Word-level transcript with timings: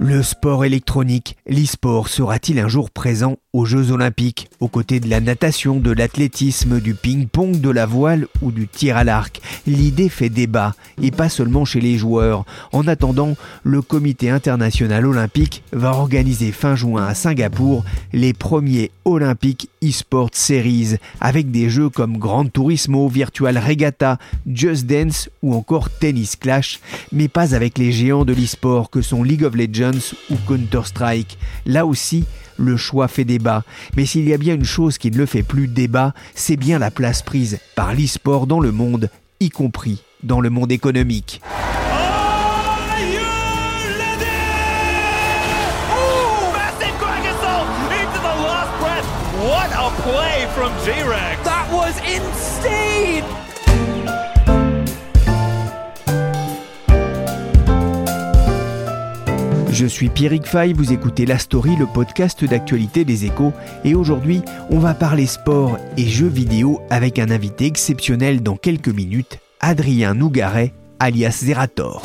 Le 0.00 0.22
sport 0.22 0.64
électronique, 0.64 1.36
l'e-sport, 1.48 2.06
sera-t-il 2.06 2.60
un 2.60 2.68
jour 2.68 2.88
présent 2.88 3.36
aux 3.52 3.64
Jeux 3.64 3.90
Olympiques, 3.90 4.48
aux 4.60 4.68
côtés 4.68 5.00
de 5.00 5.10
la 5.10 5.18
natation, 5.18 5.80
de 5.80 5.90
l'athlétisme, 5.90 6.80
du 6.80 6.94
ping-pong, 6.94 7.60
de 7.60 7.68
la 7.68 7.84
voile 7.84 8.28
ou 8.40 8.52
du 8.52 8.68
tir 8.68 8.96
à 8.96 9.02
l'arc? 9.02 9.40
L'idée 9.66 10.08
fait 10.08 10.28
débat, 10.28 10.76
et 11.02 11.10
pas 11.10 11.28
seulement 11.28 11.64
chez 11.64 11.80
les 11.80 11.98
joueurs. 11.98 12.44
En 12.70 12.86
attendant, 12.86 13.34
le 13.64 13.82
Comité 13.82 14.30
international 14.30 15.04
olympique 15.04 15.64
va 15.72 15.90
organiser 15.90 16.52
fin 16.52 16.76
juin 16.76 17.04
à 17.04 17.14
Singapour 17.14 17.84
les 18.12 18.34
premiers 18.34 18.92
Olympiques 19.04 19.68
e-sport 19.82 20.30
series, 20.32 20.94
avec 21.20 21.50
des 21.50 21.70
jeux 21.70 21.88
comme 21.88 22.18
Grand 22.18 22.48
Turismo, 22.48 23.08
Virtual 23.08 23.58
Regatta, 23.58 24.18
Just 24.46 24.86
Dance 24.86 25.28
ou 25.42 25.54
encore 25.54 25.90
Tennis 25.90 26.36
Clash, 26.36 26.78
mais 27.10 27.26
pas 27.26 27.52
avec 27.56 27.78
les 27.78 27.90
géants 27.90 28.24
de 28.24 28.32
l'e-sport 28.32 28.90
que 28.90 29.02
sont 29.02 29.24
League 29.24 29.42
of 29.42 29.56
Legends 29.56 29.87
ou 30.30 30.36
Counter-Strike. 30.46 31.38
Là 31.66 31.86
aussi, 31.86 32.24
le 32.56 32.76
choix 32.76 33.08
fait 33.08 33.24
débat. 33.24 33.64
Mais 33.96 34.06
s'il 34.06 34.28
y 34.28 34.34
a 34.34 34.38
bien 34.38 34.54
une 34.54 34.64
chose 34.64 34.98
qui 34.98 35.10
ne 35.10 35.16
le 35.16 35.26
fait 35.26 35.42
plus 35.42 35.68
débat, 35.68 36.14
c'est 36.34 36.56
bien 36.56 36.78
la 36.78 36.90
place 36.90 37.22
prise 37.22 37.58
par 37.74 37.94
l'e-sport 37.94 38.46
dans 38.46 38.60
le 38.60 38.72
monde, 38.72 39.10
y 39.40 39.50
compris 39.50 40.02
dans 40.22 40.40
le 40.40 40.50
monde 40.50 40.72
économique. 40.72 41.40
What 49.40 49.70
Je 59.78 59.86
suis 59.86 60.08
Pierrick 60.08 60.44
Fay, 60.44 60.72
vous 60.72 60.92
écoutez 60.92 61.24
La 61.24 61.38
Story, 61.38 61.76
le 61.76 61.86
podcast 61.86 62.44
d'actualité 62.44 63.04
des 63.04 63.26
échos, 63.26 63.52
et 63.84 63.94
aujourd'hui, 63.94 64.42
on 64.70 64.80
va 64.80 64.92
parler 64.92 65.24
sport 65.26 65.78
et 65.96 66.04
jeux 66.04 66.26
vidéo 66.26 66.80
avec 66.90 67.20
un 67.20 67.30
invité 67.30 67.66
exceptionnel 67.66 68.42
dans 68.42 68.56
quelques 68.56 68.88
minutes, 68.88 69.38
Adrien 69.60 70.14
Nougaret, 70.14 70.72
alias 70.98 71.42
Zerator. 71.44 72.02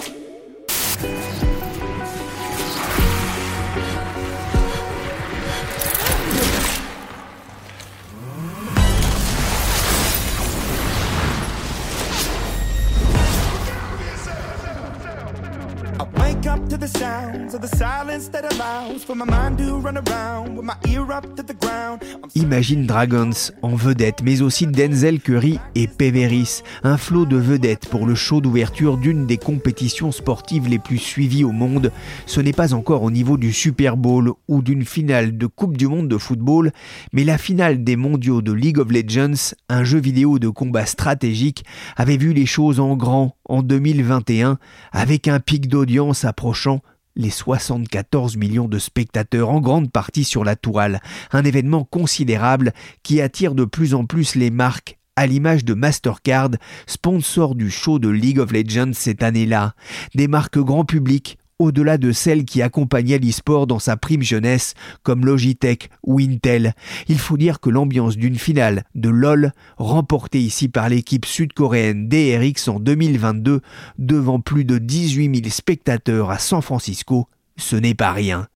Imagine 22.35 22.85
Dragons 22.85 23.51
en 23.61 23.75
vedette, 23.75 24.21
mais 24.21 24.41
aussi 24.41 24.67
Denzel 24.67 25.21
Curry 25.21 25.59
et 25.73 25.87
Peveris, 25.87 26.61
un 26.83 26.97
flot 26.97 27.25
de 27.25 27.37
vedettes 27.37 27.87
pour 27.87 28.05
le 28.05 28.15
show 28.15 28.41
d'ouverture 28.41 28.97
d'une 28.97 29.25
des 29.25 29.37
compétitions 29.37 30.11
sportives 30.11 30.67
les 30.67 30.79
plus 30.79 30.97
suivies 30.97 31.45
au 31.45 31.53
monde. 31.53 31.93
Ce 32.25 32.41
n'est 32.41 32.51
pas 32.51 32.73
encore 32.73 33.03
au 33.03 33.11
niveau 33.11 33.37
du 33.37 33.53
Super 33.53 33.95
Bowl 33.95 34.33
ou 34.49 34.61
d'une 34.61 34.83
finale 34.83 35.37
de 35.37 35.47
Coupe 35.47 35.77
du 35.77 35.87
Monde 35.87 36.09
de 36.09 36.17
football, 36.17 36.73
mais 37.13 37.23
la 37.23 37.37
finale 37.37 37.85
des 37.85 37.95
mondiaux 37.95 38.41
de 38.41 38.51
League 38.51 38.79
of 38.79 38.91
Legends, 38.91 39.55
un 39.69 39.85
jeu 39.85 39.99
vidéo 39.99 40.37
de 40.37 40.49
combat 40.49 40.85
stratégique, 40.85 41.63
avait 41.95 42.17
vu 42.17 42.33
les 42.33 42.45
choses 42.45 42.81
en 42.81 42.97
grand 42.97 43.37
en 43.45 43.61
2021, 43.61 44.57
avec 44.91 45.29
un 45.29 45.39
pic 45.39 45.69
d'audience 45.69 46.25
approchant 46.25 46.81
les 47.15 47.29
74 47.29 48.37
millions 48.37 48.67
de 48.67 48.79
spectateurs 48.79 49.49
en 49.49 49.61
grande 49.61 49.91
partie 49.91 50.23
sur 50.23 50.43
la 50.43 50.55
toile, 50.55 51.01
un 51.31 51.43
événement 51.43 51.83
considérable 51.83 52.73
qui 53.03 53.21
attire 53.21 53.55
de 53.55 53.65
plus 53.65 53.93
en 53.93 54.05
plus 54.05 54.35
les 54.35 54.49
marques 54.49 54.97
à 55.15 55.27
l'image 55.27 55.63
de 55.63 55.73
Mastercard, 55.73 56.51
sponsor 56.87 57.55
du 57.55 57.69
show 57.69 57.99
de 57.99 58.09
League 58.09 58.39
of 58.39 58.51
Legends 58.51 58.93
cette 58.93 59.21
année-là, 59.21 59.75
des 60.15 60.27
marques 60.27 60.57
grand 60.57 60.85
public 60.85 61.37
au-delà 61.59 61.97
de 61.97 62.11
celles 62.11 62.45
qui 62.45 62.61
accompagnaient 62.61 63.17
l'e-sport 63.17 63.67
dans 63.67 63.79
sa 63.79 63.97
prime 63.97 64.23
jeunesse, 64.23 64.73
comme 65.03 65.25
Logitech 65.25 65.89
ou 66.03 66.19
Intel. 66.19 66.73
Il 67.07 67.19
faut 67.19 67.37
dire 67.37 67.59
que 67.59 67.69
l'ambiance 67.69 68.17
d'une 68.17 68.37
finale 68.37 68.83
de 68.95 69.09
LoL, 69.09 69.51
remportée 69.77 70.41
ici 70.41 70.69
par 70.69 70.89
l'équipe 70.89 71.25
sud-coréenne 71.25 72.07
DRX 72.07 72.67
en 72.67 72.79
2022, 72.79 73.61
devant 73.97 74.39
plus 74.39 74.65
de 74.65 74.77
18 74.77 75.43
000 75.43 75.49
spectateurs 75.49 76.31
à 76.31 76.39
San 76.39 76.61
Francisco, 76.61 77.27
ce 77.57 77.75
n'est 77.75 77.95
pas 77.95 78.11
rien. 78.11 78.47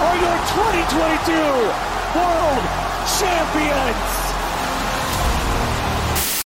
Your 0.00 0.38
2022 0.54 1.32
World 2.16 2.64
Champions. 3.06 4.00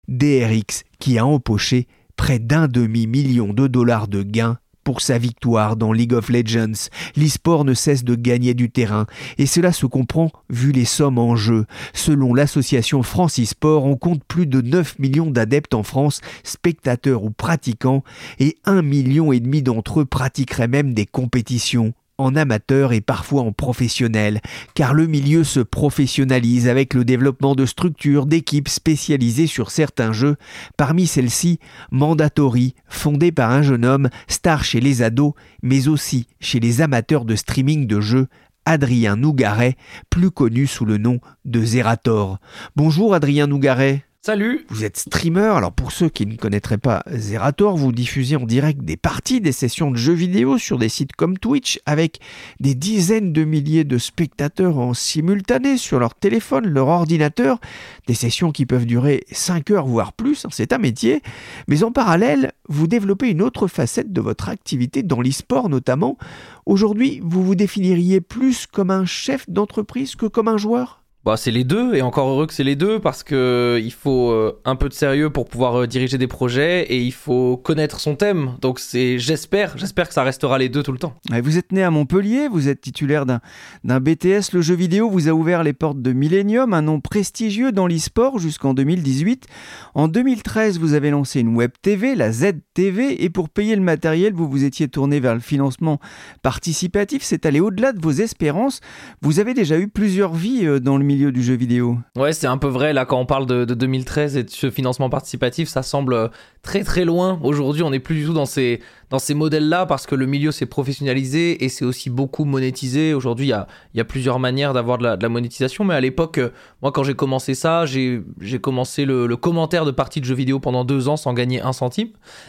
DRX 0.09 0.82
qui 0.98 1.19
a 1.19 1.26
empoché 1.26 1.87
près 2.16 2.41
d'un 2.41 2.66
demi-million 2.66 3.53
de 3.53 3.69
dollars 3.69 4.09
de 4.09 4.22
gains 4.22 4.59
pour 4.82 5.00
sa 5.00 5.19
victoire 5.19 5.76
dans 5.76 5.93
League 5.93 6.12
of 6.12 6.31
Legends. 6.31 6.91
L'e-sport 7.16 7.64
ne 7.64 7.75
cesse 7.75 8.03
de 8.03 8.16
gagner 8.16 8.54
du 8.54 8.70
terrain 8.70 9.06
et 9.38 9.47
cela 9.47 9.72
se 9.72 9.87
comprend 9.87 10.31
vu 10.50 10.72
les 10.72 10.84
sommes 10.84 11.19
en 11.19 11.37
jeu. 11.37 11.64
Selon 11.93 12.34
l'association 12.34 13.04
France 13.04 13.38
e-sport, 13.38 13.84
on 13.84 13.97
compte 13.97 14.25
plus 14.25 14.47
de 14.47 14.60
9 14.60 14.98
millions 14.98 15.31
d'adeptes 15.31 15.75
en 15.75 15.84
France, 15.84 16.20
spectateurs 16.43 17.22
ou 17.22 17.31
pratiquants, 17.31 18.03
et 18.41 18.56
1 18.64 18.82
million 18.82 19.32
et 19.32 19.41
demi 19.41 19.62
d'entre 19.62 20.00
eux 20.00 20.06
pratiqueraient 20.06 20.69
même 20.69 20.93
des 20.93 21.06
compétitions 21.06 21.94
en 22.19 22.36
amateur 22.36 22.92
et 22.92 23.00
parfois 23.00 23.42
en 23.42 23.52
professionnel, 23.52 24.41
car 24.75 24.94
le 24.94 25.06
milieu 25.06 25.44
se 25.44 25.60
professionnalise 25.60 26.69
avec 26.69 26.94
le 26.94 27.04
développement 27.04 27.54
de 27.54 27.66
structures, 27.66 28.26
d'équipes 28.26 28.69
spécialisées 28.69 29.47
sur 29.47 29.70
certains 29.70 30.12
jeux, 30.12 30.36
parmi 30.76 31.06
celles-ci 31.06 31.58
Mandatory, 31.91 32.75
fondée 32.86 33.32
par 33.32 33.50
un 33.50 33.62
jeune 33.62 33.84
homme, 33.84 34.08
star 34.28 34.64
chez 34.64 34.80
les 34.80 35.02
ados, 35.02 35.34
mais 35.62 35.88
aussi 35.88 36.26
chez 36.41 36.60
les 36.60 36.80
amateurs 36.80 37.25
de 37.25 37.36
streaming 37.36 37.86
de 37.86 38.00
jeux, 38.00 38.28
Adrien 38.66 39.16
Nougaret, 39.16 39.76
plus 40.08 40.31
connu 40.31 40.66
sous 40.66 40.84
le 40.84 40.98
nom 40.98 41.20
de 41.44 41.62
Zerator. 41.62 42.38
Bonjour 42.76 43.14
Adrien 43.14 43.46
Nougaret. 43.46 44.04
Salut. 44.27 44.65
Vous 44.71 44.87
êtes 44.87 44.97
streamer, 44.97 45.55
alors 45.55 45.71
pour 45.71 45.93
ceux 45.93 46.09
qui 46.09 46.25
ne 46.25 46.37
connaîtraient 46.37 46.79
pas 46.79 47.03
Zerator, 47.12 47.77
vous 47.77 47.93
diffusez 47.93 48.37
en 48.37 48.47
direct 48.47 48.81
des 48.81 48.97
parties, 48.97 49.43
des 49.43 49.53
sessions 49.53 49.91
de 49.91 49.99
jeux 49.99 50.15
vidéo 50.15 50.57
sur 50.57 50.79
des 50.79 50.89
sites 50.89 51.12
comme 51.12 51.37
Twitch 51.37 51.79
avec 51.85 52.21
des 52.59 52.75
dizaines 52.75 53.35
de 53.35 53.45
milliers 53.45 53.85
de 53.85 53.99
spectateurs 53.99 54.79
en 54.79 54.94
simultané 54.94 55.76
sur 55.76 55.99
leur 55.99 56.15
téléphone, 56.15 56.67
leur 56.67 56.88
ordinateur, 56.88 57.61
des 58.06 58.15
sessions 58.15 58.50
qui 58.50 58.65
peuvent 58.65 58.87
durer 58.87 59.25
5 59.31 59.71
heures 59.73 59.87
voire 59.87 60.15
plus, 60.15 60.47
hein, 60.47 60.50
c'est 60.50 60.73
un 60.73 60.79
métier, 60.79 61.20
mais 61.69 61.85
en 61.85 61.93
parallèle, 61.93 62.53
vous 62.70 62.87
développez 62.87 63.29
une 63.29 63.43
autre 63.43 63.67
facette 63.67 64.11
de 64.11 64.23
votre 64.23 64.49
activité 64.49 65.03
dans 65.03 65.20
l'e-sport 65.20 65.69
notamment. 65.69 66.17
Aujourd'hui, 66.65 67.20
vous 67.23 67.44
vous 67.44 67.56
définiriez 67.56 68.23
plus 68.23 68.67
comme 68.67 68.91
un 68.91 69.05
chef 69.05 69.50
d'entreprise 69.50 70.17
que 70.17 70.25
comme 70.25 70.49
un 70.49 70.56
joueur? 70.56 71.04
Bah, 71.25 71.38
c'est 71.38 71.50
les 71.50 71.65
deux, 71.65 71.94
et 71.94 72.03
encore 72.03 72.29
heureux 72.29 72.47
que 72.47 72.53
c'est 72.53 72.65
les 72.65 72.76
deux, 72.76 72.99
parce 72.99 73.23
que 73.23 73.81
il 73.82 73.93
faut 73.93 74.31
euh, 74.31 74.61
un 74.67 74.76
peu 74.76 74.91
de 74.91 74.94
sérieux 74.94 75.31
pour 75.31 75.49
pouvoir 75.49 75.81
euh, 75.81 75.87
diriger 75.87 76.19
des 76.19 76.26
projets, 76.26 76.82
et 76.82 77.00
il 77.00 77.12
faut 77.12 77.56
connaître 77.56 77.99
son 77.99 78.15
thème. 78.15 78.56
Donc 78.61 78.79
c'est, 78.79 79.19
j'espère, 79.19 79.79
j'espère 79.79 80.09
que 80.09 80.15
ça 80.15 80.23
restera 80.23 80.59
les 80.59 80.69
deux 80.69 80.82
tout 80.82 80.93
le 80.93 80.99
temps. 80.99 81.15
Vous 81.43 81.56
êtes 81.56 81.73
né 81.73 81.82
à 81.82 81.91
Montpellier, 81.91 82.49
vous 82.49 82.69
êtes 82.69 82.82
titulaire 82.82 83.25
d'un, 83.25 83.41
d'un 83.85 84.00
BTS. 84.00 84.53
Le 84.53 84.61
jeu 84.61 84.75
vidéo 84.75 85.09
vous 85.09 85.29
a 85.29 85.32
ouvert 85.32 85.62
les 85.62 85.73
portes 85.73 86.03
de 86.03 86.12
Millennium, 86.12 86.75
un 86.75 86.82
nom 86.82 87.00
prestigieux 87.00 87.73
dans 87.73 87.87
l'e-sport 87.87 88.38
jusqu'en 88.38 88.75
2018. 88.75 89.47
En 89.94 90.09
2013, 90.09 90.79
vous 90.79 90.93
avez 90.93 91.11
lancé 91.11 91.41
une 91.41 91.56
web 91.56 91.70
TV, 91.81 92.17
la 92.17 92.32
ZTV, 92.32 93.25
et 93.25 93.31
pour 93.31 93.49
payer 93.49 93.77
le 93.77 93.82
matériel, 93.82 94.35
vous 94.35 94.49
vous 94.49 94.65
étiez 94.65 94.88
tourné 94.88 95.20
vers 95.20 95.35
le 95.35 95.41
financement 95.41 96.00
participatif. 96.43 97.23
C'est 97.23 97.47
allé 97.47 97.61
au-delà 97.61 97.93
de 97.93 98.03
vos 98.03 98.12
espérances. 98.12 98.82
Vous 99.23 99.41
avez 99.41 99.55
déjà 99.55 99.79
eu 99.79 99.88
plusieurs 99.88 100.35
vies 100.35 100.67
euh, 100.67 100.81
dans 100.81 100.99
le 100.99 101.05
milieu 101.05 101.13
du 101.16 101.43
jeu 101.43 101.55
vidéo. 101.55 101.99
Ouais, 102.16 102.32
c'est 102.32 102.46
un 102.46 102.58
peu 102.58 102.69
vrai. 102.69 102.93
Là, 102.93 103.05
quand 103.05 103.19
on 103.19 103.26
parle 103.26 103.46
de, 103.46 103.64
2013 103.64 104.37
et 104.37 104.44
de 104.44 104.50
ce 104.50 104.70
financement 104.70 105.11
participatif, 105.11 105.69
ça 105.69 105.82
semble 105.82 106.31
très 106.62 106.84
très 106.84 107.05
loin. 107.05 107.38
Aujourd'hui, 107.43 107.82
on 107.82 107.90
n'est 107.90 108.00
plus 108.00 108.16
du 108.16 108.25
tout 108.25 108.32
dans 108.32 108.46
ces, 108.46 108.81
dans 109.14 109.20
ces 109.20 109.34
modèles-là 109.34 109.87
parce 109.87 110.08
que 110.08 110.16
le 110.16 110.26
milieu 110.26 110.50
s'est 110.50 110.66
professionnalisé 110.66 111.64
et 111.64 111.69
c'est 111.69 111.84
aussi 111.84 112.11
beaucoup 112.11 112.44
monétisé. 112.44 113.14
Aujourd'hui, 113.14 113.46
il 113.46 113.66
y 113.94 114.00
a, 114.00 114.05
plusieurs 114.05 114.40
manières 114.40 114.72
d'avoir 114.72 114.99
de, 114.99 115.05
la, 115.05 115.28
monétisation. 115.28 115.84
Mais 115.84 115.94
à 115.94 116.00
l'époque, 116.00 116.38
euh, 116.38 116.50
moi, 116.82 116.90
quand 116.90 117.05
j'ai 117.05 117.14
commencé 117.14 117.55
ça, 117.55 117.87
j'ai 117.87 118.25
commencé 118.61 119.05
le, 119.05 119.37
commentaire 119.37 119.84
de 119.84 119.93
parties 119.93 120.20
de 120.20 120.25
jeux 120.25 120.34
vidéo 120.34 120.58
pendant 120.58 120.84
deux 120.84 121.06
ans 121.06 121.16
sans 121.16 121.32
gagner 121.32 121.61
un 121.61 121.72
centime 121.72 122.08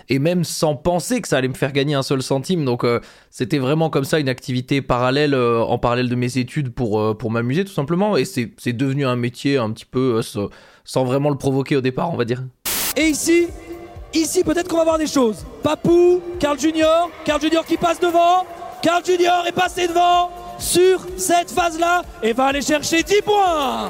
et 0.09 0.17
même 0.17 0.43
sans 0.43 0.75
penser 0.75 1.21
que 1.21 1.27
ça 1.27 1.37
allait 1.37 1.49
me 1.49 1.53
faire 1.53 1.71
gagner 1.71 1.93
un 1.93 2.01
seul 2.01 2.23
centime. 2.23 2.65
Donc, 2.65 2.83
euh, 2.83 2.99
c'était 3.29 3.59
vraiment 3.59 3.91
comme 3.91 4.03
ça 4.03 4.19
une 4.19 4.29
activité 4.29 4.81
parallèle 4.81 5.35
euh, 5.35 5.61
en 5.61 5.77
parallèle 5.77 6.09
de 6.09 6.15
mes 6.15 6.39
études 6.39 6.73
pour, 6.73 7.29
m'amuser 7.29 7.63
tout 7.63 7.73
simplement. 7.73 8.17
Et 8.17 8.25
c'est 8.25 8.73
devenu 8.73 9.05
un 9.05 9.15
métier 9.15 9.57
un 9.57 9.69
petit 9.69 9.85
peu 9.85 10.19
sans 10.23 11.05
vraiment 11.05 11.29
le 11.29 11.37
provoquer 11.37 11.75
au 11.75 11.81
départ, 11.81 12.11
on 12.11 12.17
va 12.17 12.25
dire. 12.25 12.43
Et 12.97 13.03
ici, 13.03 13.49
ici 14.15 14.43
peut-être 14.43 14.67
qu'on 14.67 14.77
va 14.77 14.83
voir 14.83 14.97
des 14.97 15.07
choses. 15.07 15.45
Papou, 15.63 16.21
Carl 16.39 16.59
Junior, 16.59 17.09
Carl 17.23 17.41
Junior 17.41 17.65
qui 17.65 17.77
passe 17.77 17.99
devant. 17.99 18.45
Carl 18.81 19.03
Junior 19.05 19.45
est 19.47 19.51
passé 19.51 19.87
devant 19.87 20.29
sur 20.59 21.05
cette 21.17 21.51
phase-là 21.51 22.03
et 22.23 22.33
va 22.33 22.45
aller 22.45 22.61
chercher 22.61 23.03
10 23.03 23.21
points. 23.23 23.89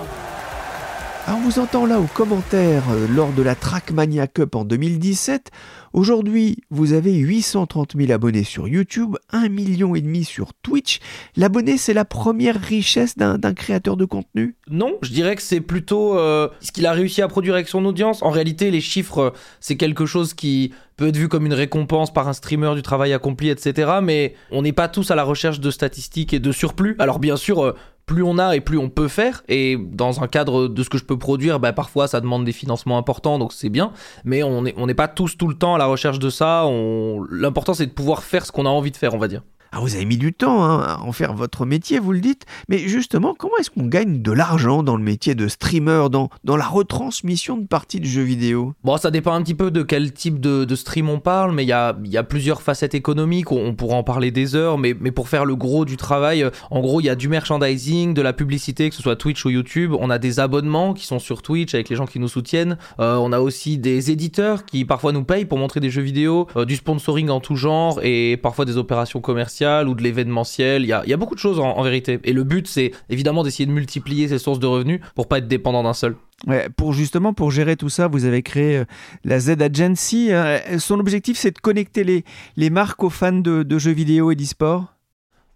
on 1.27 1.39
vous 1.41 1.59
entend 1.59 1.85
là 1.85 1.99
au 1.99 2.07
commentaire 2.13 2.83
euh, 2.91 3.07
lors 3.09 3.31
de 3.31 3.41
la 3.41 3.55
Trackmania 3.55 4.27
Cup 4.27 4.55
en 4.55 4.63
2017 4.63 5.51
Aujourd'hui, 5.95 6.57
vous 6.71 6.91
avez 6.91 7.13
830 7.13 7.93
000 7.95 8.11
abonnés 8.11 8.43
sur 8.43 8.67
YouTube, 8.67 9.15
1,5 9.31 9.47
million 9.47 9.95
et 9.95 10.01
demi 10.01 10.25
sur 10.25 10.53
Twitch. 10.53 10.99
L'abonné, 11.37 11.77
c'est 11.77 11.93
la 11.93 12.03
première 12.03 12.59
richesse 12.59 13.17
d'un 13.17 13.53
créateur 13.53 13.95
de 13.95 14.03
contenu? 14.03 14.57
Non, 14.69 14.97
je 15.01 15.11
dirais 15.11 15.37
que 15.37 15.41
c'est 15.41 15.61
plutôt 15.61 16.19
euh, 16.19 16.49
ce 16.59 16.73
qu'il 16.73 16.85
a 16.85 16.91
réussi 16.91 17.21
à 17.21 17.29
produire 17.29 17.53
avec 17.53 17.69
son 17.69 17.85
audience. 17.85 18.21
En 18.23 18.29
réalité, 18.29 18.71
les 18.71 18.81
chiffres, 18.81 19.31
c'est 19.61 19.77
quelque 19.77 20.05
chose 20.05 20.33
qui 20.33 20.73
peut 20.97 21.07
être 21.07 21.17
vu 21.17 21.29
comme 21.29 21.45
une 21.45 21.53
récompense 21.53 22.11
par 22.11 22.27
un 22.27 22.33
streamer 22.33 22.75
du 22.75 22.81
travail 22.81 23.13
accompli, 23.13 23.49
etc. 23.49 23.99
Mais 24.03 24.35
on 24.51 24.63
n'est 24.63 24.73
pas 24.73 24.89
tous 24.89 25.11
à 25.11 25.15
la 25.15 25.23
recherche 25.23 25.61
de 25.61 25.71
statistiques 25.71 26.33
et 26.33 26.39
de 26.39 26.51
surplus. 26.51 26.97
Alors 26.99 27.19
bien 27.19 27.37
sûr, 27.37 27.63
euh, 27.63 27.73
plus 28.05 28.23
on 28.23 28.37
a 28.37 28.55
et 28.55 28.61
plus 28.61 28.77
on 28.77 28.89
peut 28.89 29.07
faire. 29.07 29.43
Et 29.47 29.77
dans 29.77 30.21
un 30.23 30.27
cadre 30.27 30.67
de 30.67 30.83
ce 30.83 30.89
que 30.89 30.97
je 30.97 31.05
peux 31.05 31.17
produire, 31.17 31.59
bah, 31.59 31.73
parfois 31.73 32.07
ça 32.07 32.21
demande 32.21 32.45
des 32.45 32.51
financements 32.51 32.97
importants, 32.97 33.39
donc 33.39 33.53
c'est 33.53 33.69
bien. 33.69 33.91
Mais 34.23 34.43
on 34.43 34.61
n'est 34.61 34.93
pas 34.93 35.07
tous 35.07 35.37
tout 35.37 35.47
le 35.47 35.55
temps 35.55 35.75
à 35.75 35.77
la 35.77 35.85
recherche 35.85 36.19
de 36.19 36.29
ça. 36.29 36.65
L'important 37.31 37.73
c'est 37.73 37.87
de 37.87 37.91
pouvoir 37.91 38.23
faire 38.23 38.45
ce 38.45 38.51
qu'on 38.51 38.65
a 38.65 38.69
envie 38.69 38.91
de 38.91 38.97
faire, 38.97 39.13
on 39.13 39.17
va 39.19 39.27
dire. 39.27 39.41
Ah, 39.71 39.79
vous 39.81 39.95
avez 39.95 40.05
mis 40.05 40.17
du 40.17 40.31
temps 40.31 40.63
hein, 40.63 40.79
à 40.79 41.01
en 41.01 41.11
faire 41.11 41.33
votre 41.33 41.65
métier, 41.65 41.99
vous 41.99 42.13
le 42.13 42.21
dites, 42.21 42.45
mais 42.69 42.77
justement, 42.77 43.35
comment 43.37 43.57
est-ce 43.59 43.69
qu'on 43.69 43.87
gagne 43.87 44.21
de 44.21 44.31
l'argent 44.31 44.83
dans 44.83 44.95
le 44.95 45.03
métier 45.03 45.35
de 45.35 45.47
streamer, 45.47 46.07
dans, 46.09 46.29
dans 46.43 46.55
la 46.55 46.65
retransmission 46.65 47.57
de 47.57 47.67
parties 47.67 47.99
de 47.99 48.05
jeux 48.05 48.23
vidéo? 48.23 48.73
Bon, 48.83 48.95
ça 48.97 49.11
dépend 49.11 49.33
un 49.33 49.41
petit 49.41 49.53
peu 49.53 49.71
de 49.71 49.83
quel 49.83 50.13
type 50.13 50.39
de, 50.39 50.75
stream 50.75 51.09
on 51.09 51.19
parle, 51.19 51.53
mais 51.53 51.63
il 51.63 51.67
y 51.67 51.73
a, 51.73 51.97
y 52.05 52.15
a, 52.15 52.23
plusieurs 52.23 52.61
facettes 52.61 52.95
économiques, 52.95 53.51
on, 53.51 53.75
pourra 53.75 53.97
en 53.97 54.03
parler 54.03 54.31
des 54.31 54.55
heures, 54.55 54.77
mais, 54.77 54.95
mais 54.99 55.11
pour 55.11 55.27
faire 55.27 55.43
le 55.45 55.55
gros 55.55 55.83
du 55.83 55.97
travail, 55.97 56.43
euh, 56.43 56.51
en 56.71 56.79
gros, 56.79 57.01
il 57.01 57.05
y 57.05 57.09
a 57.09 57.15
du 57.15 57.27
merchandising, 57.27 58.13
de 58.13 58.21
la 58.21 58.31
publicité, 58.33 58.89
que 58.89 58.95
ce 58.95 59.01
soit 59.01 59.17
Twitch 59.17 59.43
ou 59.45 59.49
YouTube, 59.49 59.93
on 59.99 60.09
a 60.09 60.19
des 60.19 60.39
abonnements 60.39 60.93
qui 60.93 61.05
sont 61.05 61.19
sur 61.19 61.41
Twitch 61.41 61.73
avec 61.73 61.89
les 61.89 61.97
gens 61.97 62.05
qui 62.05 62.19
nous 62.19 62.29
soutiennent, 62.29 62.77
euh, 62.99 63.15
on 63.15 63.33
a 63.33 63.39
aussi 63.39 63.77
des 63.77 64.11
éditeurs 64.11 64.65
qui 64.65 64.85
parfois 64.85 65.11
nous 65.11 65.23
payent 65.23 65.45
pour 65.45 65.57
montrer 65.57 65.81
des 65.81 65.89
jeux 65.89 66.01
vidéo, 66.01 66.47
euh, 66.55 66.63
du 66.63 66.77
sponsoring 66.77 67.29
en 67.29 67.41
tout 67.41 67.57
genre 67.57 67.99
et 68.03 68.37
parfois 68.37 68.63
des 68.63 68.77
opérations 68.77 69.19
commerciales 69.19 69.64
ou 69.87 69.95
de 69.95 70.03
l'événementiel. 70.03 70.83
Il 70.83 70.87
y 70.87 70.93
a, 70.93 71.17
beaucoup 71.17 71.35
de 71.35 71.39
choses 71.39 71.59
en, 71.59 71.81
vérité. 71.83 72.19
Et 72.23 72.33
le 72.33 72.43
but, 72.43 72.67
c'est 72.67 72.91
évidemment 73.09 73.43
d'essayer 73.43 73.65
de 73.65 73.71
multiplier 73.71 74.27
ces 74.27 74.39
sources 74.39 74.59
de 74.59 74.67
revenus 74.67 74.99
pour 75.15 75.27
pas 75.27 75.39
être 75.39 75.47
dépendant 75.47 75.83
d'un 75.83 75.93
seul. 75.93 76.15
Pour 76.75 76.93
justement 76.93 77.33
pour 77.33 77.51
gérer 77.51 77.75
tout 77.75 77.89
ça, 77.89 78.07
vous 78.07 78.25
avez 78.25 78.43
créé 78.43 78.77
euh, 78.77 78.85
la 79.23 79.39
Z 79.39 79.61
Agency. 79.61 80.31
Hein. 80.31 80.59
son 80.79 80.99
objectif, 80.99 81.37
c'est 81.37 81.51
de 81.51 81.59
connecter 81.59 82.03
les, 82.03 82.23
les 82.57 82.69
marques 82.69 83.03
aux 83.03 83.09
fans 83.09 83.31
de, 83.31 83.63
de 83.63 83.79
jeux 83.79 83.93
vidéo 83.93 84.31
et 84.31 84.35
d'e-sport? 84.35 84.94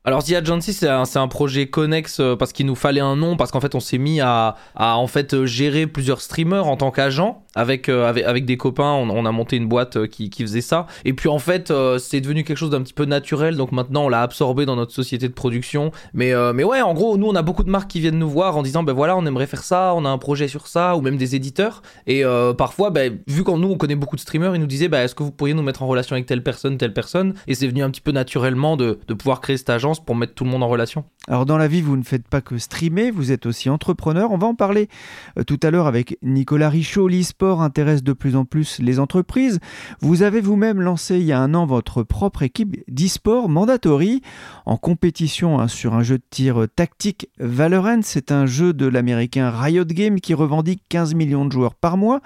Alors 0.06 0.24
The 0.24 0.31
Agency 0.31 0.72
c'est 0.72 0.88
un, 0.88 1.28
projet 1.28 1.68
connexe 1.68 2.22
euh, 2.22 2.38
parce 2.38 2.54
qu'il 2.54 2.66
nous 2.66 2.75
fallait 2.75 3.01
un 3.01 3.18
nom 3.18 3.36
parce 3.36 3.51
qu'en 3.51 3.60
fait 3.60 3.75
on 3.75 3.81
s'est 3.81 3.98
mis 3.98 4.22
à, 4.22 4.56
en 4.78 5.07
fait 5.07 5.34
euh, 5.34 5.46
gérer 5.46 5.88
plusieurs 5.88 6.22
streamers 6.22 6.68
en 6.68 6.78
tant 6.78 6.90
qu'agent. 6.90 7.44
Avec, 7.56 7.90
euh, 7.90 8.07
avec, 8.07 8.46
des 8.46 8.56
copains 8.56 8.94
on, 8.94 9.25
a 9.25 9.31
monté 9.31 9.57
une 9.57 9.68
boîte 9.68 10.07
qui, 10.07 10.31
faisait 10.31 10.62
ça. 10.62 10.86
Et 11.04 11.13
puis 11.13 11.28
en 11.28 11.40
fait 11.40 11.74
c'est 11.98 12.22
devenu 12.22 12.46
quelque 12.46 12.57
chose 12.57 12.69
d'un 12.69 12.81
petit 12.81 12.94
peu 12.94 13.04
naturel. 13.04 13.57
Donc 13.57 13.74
maintenant 13.74 14.06
on 14.06 14.10
l'a 14.10 14.22
absorbé 14.22 14.66
dans 14.66 14.78
notre 14.78 14.94
société 14.94 15.28
de 15.28 15.34
production. 15.34 15.92
Mais, 16.13 16.31
mais 16.54 16.63
ouais 16.63 16.81
en 16.81 16.94
gros 16.94 17.18
nous 17.18 17.28
on 17.28 17.36
a 17.36 17.42
beaucoup 17.42 17.66
de 17.66 17.69
marques 17.69 17.90
qui 17.90 18.00
viennent 18.00 18.19
nous 18.19 18.30
voir 18.30 18.56
en 18.56 18.62
disant 18.62 18.84
ben 18.84 18.94
voilà 18.94 19.18
on 19.18 19.25
aimerait 19.25 19.48
faire 19.48 19.63
ça 19.63 19.94
on 19.96 20.06
a 20.06 20.10
un 20.10 20.18
projet 20.18 20.48
sur 20.48 20.68
ça 20.68 20.96
ou 20.96 21.01
même 21.01 21.18
des 21.18 21.36
éditeurs. 21.36 21.81
Et 22.07 22.24
parfois 22.57 22.92
ben, 22.92 23.19
vu 23.28 23.44
qu'en 23.44 23.57
nous 23.57 23.69
on 23.69 23.78
connaît 23.78 23.96
beaucoup 23.96 24.16
de 24.16 24.22
streamers 24.22 24.56
ils 24.56 24.62
nous 24.62 24.68
disaient 24.68 24.88
ben, 24.88 25.04
est-ce 25.04 25.16
que 25.16 25.24
vous 25.24 25.31
pourriez 25.31 25.56
nous 25.56 25.63
mettre 25.63 25.84
en 25.84 25.88
relation 25.88 26.13
avec 26.13 26.28
telle 26.28 26.44
personne 26.44 26.78
telle 26.78 26.94
personne? 26.94 27.34
Et 27.48 27.56
c'est 27.56 27.68
venu 27.68 27.84
un 27.84 27.90
petit 27.90 28.01
peu 28.01 28.12
naturellement 28.12 28.78
de, 28.78 29.00
de 29.07 29.13
pouvoir 29.13 29.42
créer 29.42 29.57
cette 29.57 29.72
pour 29.97 30.15
mettre 30.15 30.33
tout 30.33 30.44
le 30.44 30.51
monde 30.51 30.63
en 30.63 30.68
relation. 30.68 31.06
Alors 31.27 31.45
dans 31.45 31.57
la 31.57 31.68
vie, 31.68 31.81
vous 31.81 31.97
ne 31.97 32.03
faites 32.03 32.27
pas 32.27 32.41
que 32.41 32.57
streamer, 32.57 33.12
vous 33.12 33.31
êtes 33.31 33.45
aussi 33.45 33.69
entrepreneur. 33.69 34.31
On 34.31 34.38
va 34.38 34.47
en 34.47 34.56
parler 34.56 34.89
euh, 35.38 35.44
tout 35.44 35.59
à 35.63 35.71
l'heure 35.71 35.88
avec 35.88 36.18
Nicolas 36.21 36.69
Richaud. 36.69 37.07
L'e-sport 37.07 37.62
intéresse 37.62 38.03
de 38.03 38.13
plus 38.13 38.36
en 38.36 38.45
plus 38.45 38.80
les 38.80 39.00
entreprises. 39.00 39.59
Vous 40.01 40.24
avez 40.24 40.41
vous-même 40.41 40.81
lancé 40.81 41.18
il 41.18 41.25
y 41.25 41.31
a 41.31 41.39
un 41.39 41.53
an 41.53 41.65
votre 41.65 42.03
propre 42.03 42.44
équipe 42.44 42.77
d'e-sport 42.88 43.50
Mandatory 43.50 44.21
en 44.65 44.77
compétition 44.77 45.59
hein, 45.59 45.68
sur 45.68 45.94
un 45.94 46.03
jeu 46.03 46.18
de 46.18 46.24
tir 46.30 46.65
tactique 46.75 47.30
Valorant. 47.39 48.01
C'est 48.01 48.31
un 48.31 48.45
jeu 48.45 48.74
de 48.74 48.86
l'américain 48.86 49.50
Riot 49.50 49.86
Games 49.86 50.19
qui 50.19 50.33
revendique 50.33 50.83
15 50.89 51.15
millions 51.15 51.45
de 51.45 51.51
joueurs 51.51 51.75
par 51.75 51.97
mois. 51.97 52.21